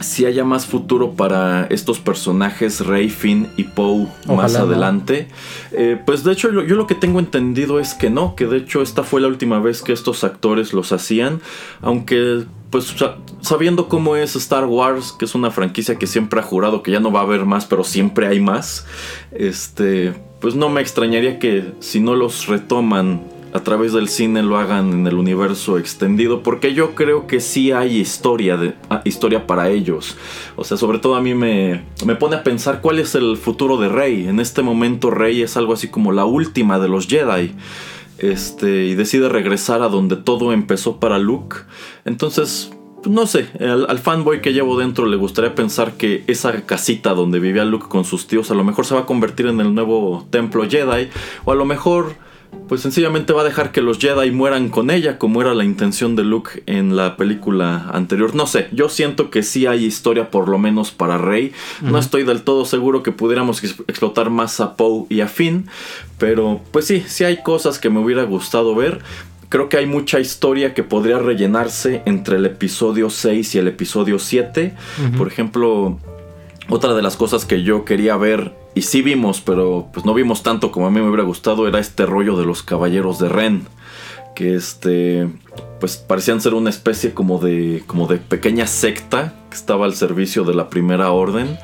[0.00, 5.28] si haya más futuro para estos personajes, Rey, Finn y Poe, más adelante.
[5.72, 8.58] Eh, pues de hecho yo, yo, lo que tengo entendido es que no, que de
[8.58, 11.40] hecho esta fue la última vez que estos actores los hacían,
[11.80, 12.92] aunque pues
[13.40, 16.98] sabiendo cómo es Star Wars, que es una franquicia que siempre ha jurado que ya
[16.98, 18.84] no va a haber más, pero siempre hay más,
[19.30, 23.22] este, pues no me extrañaría que si no los retoman
[23.54, 27.70] a través del cine lo hagan en el universo extendido, porque yo creo que sí
[27.70, 30.16] hay historia, de, ah, historia para ellos.
[30.56, 33.76] O sea, sobre todo a mí me, me pone a pensar cuál es el futuro
[33.76, 34.26] de Rey.
[34.26, 37.54] En este momento Rey es algo así como la última de los Jedi
[38.18, 41.58] este, y decide regresar a donde todo empezó para Luke.
[42.04, 42.72] Entonces,
[43.06, 47.64] no sé, al, fanboy que llevo dentro le gustaría pensar que esa casita donde vivía
[47.64, 50.68] Luke con sus tíos a lo mejor se va a convertir en el nuevo templo
[50.68, 51.08] Jedi,
[51.44, 52.16] o a lo mejor
[52.68, 56.16] pues sencillamente va a dejar que los Jedi mueran con ella, como era la intención
[56.16, 58.34] de Luke en la película anterior.
[58.34, 61.52] No sé, yo siento que sí hay historia por lo menos para Rey.
[61.82, 65.68] No estoy del todo seguro que pudiéramos explotar más a Poe y a Finn,
[66.18, 69.00] pero pues sí, sí hay cosas que me hubiera gustado ver.
[69.48, 74.18] Creo que hay mucha historia que podría rellenarse entre el episodio 6 y el episodio
[74.18, 74.74] 7.
[75.16, 76.00] Por ejemplo,
[76.68, 80.42] otra de las cosas que yo quería ver y sí vimos, pero pues no vimos
[80.42, 83.66] tanto como a mí me hubiera gustado, era este rollo de los caballeros de Ren.
[84.34, 85.28] Que este,
[85.78, 90.42] pues parecían ser una especie como de, como de pequeña secta que estaba al servicio
[90.42, 91.56] de la primera orden.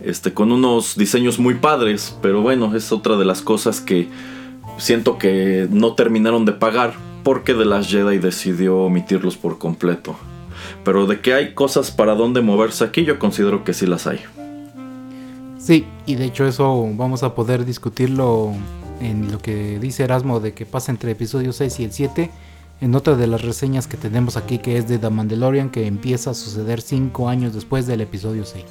[0.00, 4.08] Este, con unos diseños muy padres, pero bueno, es otra de las cosas que
[4.76, 10.16] siento que no terminaron de pagar porque The Last Jedi decidió omitirlos por completo.
[10.84, 14.20] Pero de que hay cosas para dónde moverse aquí, yo considero que sí las hay.
[15.66, 18.52] Sí, y de hecho eso vamos a poder discutirlo
[19.00, 22.30] en lo que dice Erasmo de que pasa entre episodio 6 y el 7,
[22.82, 26.30] en otra de las reseñas que tenemos aquí que es de The Mandalorian que empieza
[26.30, 28.64] a suceder 5 años después del episodio 6.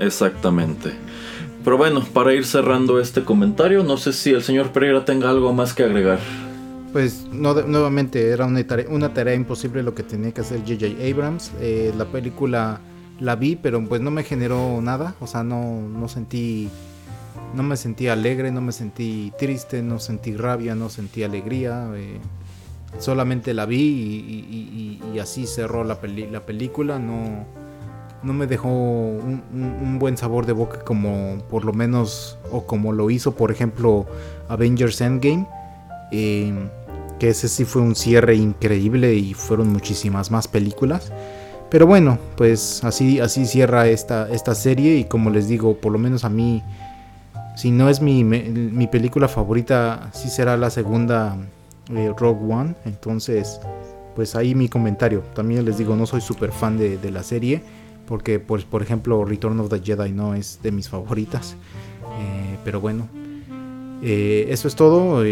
[0.00, 0.94] Exactamente.
[1.62, 5.52] Pero bueno, para ir cerrando este comentario, no sé si el señor Pereira tenga algo
[5.52, 6.18] más que agregar.
[6.92, 11.08] Pues no, nuevamente era una tarea, una tarea imposible lo que tenía que hacer JJ
[11.08, 11.52] Abrams.
[11.60, 12.80] Eh, la película
[13.20, 16.68] la vi, pero pues no me generó nada, o sea, no, no sentí,
[17.54, 22.18] no me sentí alegre, no me sentí triste, no sentí rabia, no sentí alegría, eh,
[22.98, 25.98] solamente la vi y, así cerró la,
[26.30, 27.46] la película, no,
[28.22, 33.10] no me dejó un, buen sabor de boca como por lo menos, o como lo
[33.10, 34.06] hizo por ejemplo
[34.48, 35.46] Avengers Endgame.
[36.12, 36.52] Eh,
[37.18, 41.12] que ese sí fue un cierre increíble y fueron muchísimas más películas.
[41.70, 45.98] Pero bueno, pues así, así cierra esta, esta serie y como les digo, por lo
[45.98, 46.62] menos a mí,
[47.56, 51.36] si no es mi, mi película favorita, sí será la segunda
[51.94, 52.74] eh, Rogue One.
[52.84, 53.60] Entonces,
[54.14, 55.22] pues ahí mi comentario.
[55.34, 57.62] También les digo, no soy súper fan de, la serie,
[58.06, 61.56] porque pues, por ejemplo Return of the Jedi no es de mis favoritas.
[62.18, 63.08] Eh, pero bueno,
[64.02, 65.24] eh, eso es todo.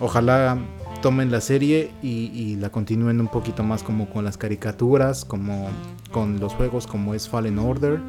[0.00, 0.58] ojalá
[1.00, 5.68] tomen la serie y, la continúen un poquito más como con las caricaturas, como
[6.10, 8.00] con los juegos como es Fallen Order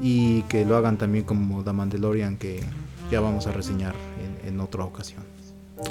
[0.00, 2.62] y que lo hagan también como The Mandalorian que
[3.10, 3.94] ya vamos a reseñar
[4.46, 5.22] en, otra ocasión.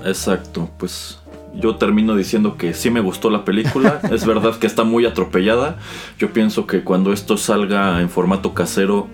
[0.05, 1.19] Exacto, pues
[1.55, 3.99] yo termino diciendo que sí me gustó la película.
[4.11, 5.77] es verdad que está muy atropellada.
[6.17, 9.07] Yo pienso que cuando esto salga en formato casero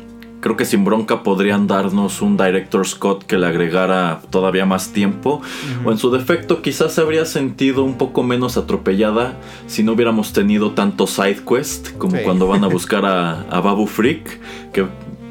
[0.46, 5.42] creo que sin bronca podrían darnos un director Scott que le agregara todavía más tiempo.
[5.84, 10.34] O en su defecto quizás se habría sentido un poco menos atropellada si no hubiéramos
[10.34, 14.40] tenido tanto side quest como cuando van a buscar a, Babu Freak,
[14.72, 14.86] que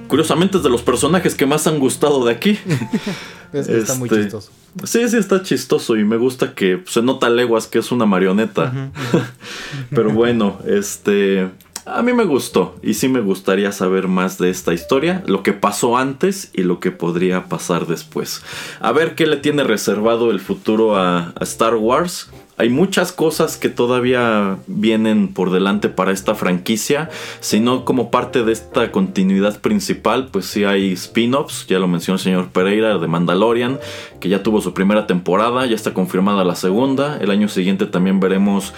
[0.08, 2.58] curiosamente es de los personajes que más han gustado de aquí.
[3.52, 4.50] es que está muy este, chistoso.
[4.82, 8.90] Sí, sí, está chistoso y me gusta que se nota leguas que es una marioneta.
[9.90, 11.50] Pero bueno, este...
[11.87, 15.53] A mí me gustó y sí me gustaría saber más de esta historia, lo que
[15.53, 18.43] pasó antes y lo que podría pasar después.
[18.80, 22.30] A ver qué le tiene reservado el futuro a, Star Wars.
[22.57, 28.52] Hay muchas cosas que todavía vienen por delante para esta franquicia, sino como parte de
[28.52, 33.80] esta continuidad principal, pues sí hay spin-offs, ya lo mencionó el señor Pereira de Mandalorian,
[34.20, 38.20] que ya tuvo su primera temporada, ya está confirmada la segunda, el año siguiente también
[38.20, 38.72] veremos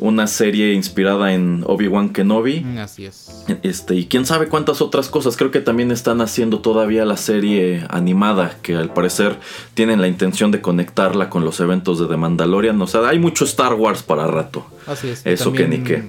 [0.00, 2.60] una serie inspirada en Obi-Wan Kenobi.
[2.60, 3.44] Mm, así es.
[3.62, 5.36] Este, y quién sabe cuántas otras cosas.
[5.36, 9.38] Creo que también están haciendo todavía la serie animada, que al parecer
[9.74, 12.80] tienen la intención de conectarla con los eventos de The Mandalorian.
[12.80, 14.66] O sea, hay mucho Star Wars para rato.
[14.86, 15.24] Así es.
[15.24, 16.02] Eso que ni qué.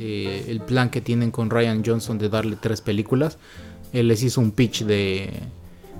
[0.00, 3.38] Eh, el plan que tienen con Ryan Johnson de darle tres películas.
[3.92, 5.30] Él les hizo un pitch de,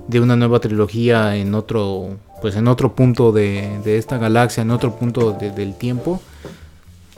[0.07, 4.71] de una nueva trilogía en otro, pues en otro punto de, de esta galaxia, en
[4.71, 6.21] otro punto del tiempo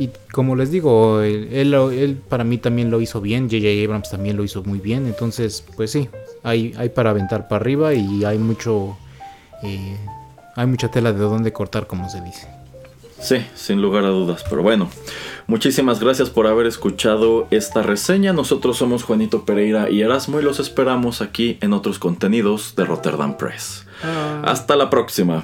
[0.01, 3.85] y como les digo, él, para mí también lo hizo bien, J.J.
[3.85, 6.09] Abrams también lo hizo muy bien, entonces pues sí,
[6.41, 8.97] hay, hay para aventar para arriba y hay mucho,
[9.61, 9.95] eh,
[10.55, 12.47] hay mucha tela de dónde cortar como se dice.
[13.21, 14.89] Sí, sin lugar a dudas, pero bueno,
[15.45, 20.59] muchísimas gracias por haber escuchado esta reseña, nosotros somos Juanito Pereira y Erasmo y los
[20.59, 23.85] esperamos aquí en otros contenidos de Rotterdam Press.
[24.03, 24.41] Ah.
[24.43, 25.43] Hasta la próxima.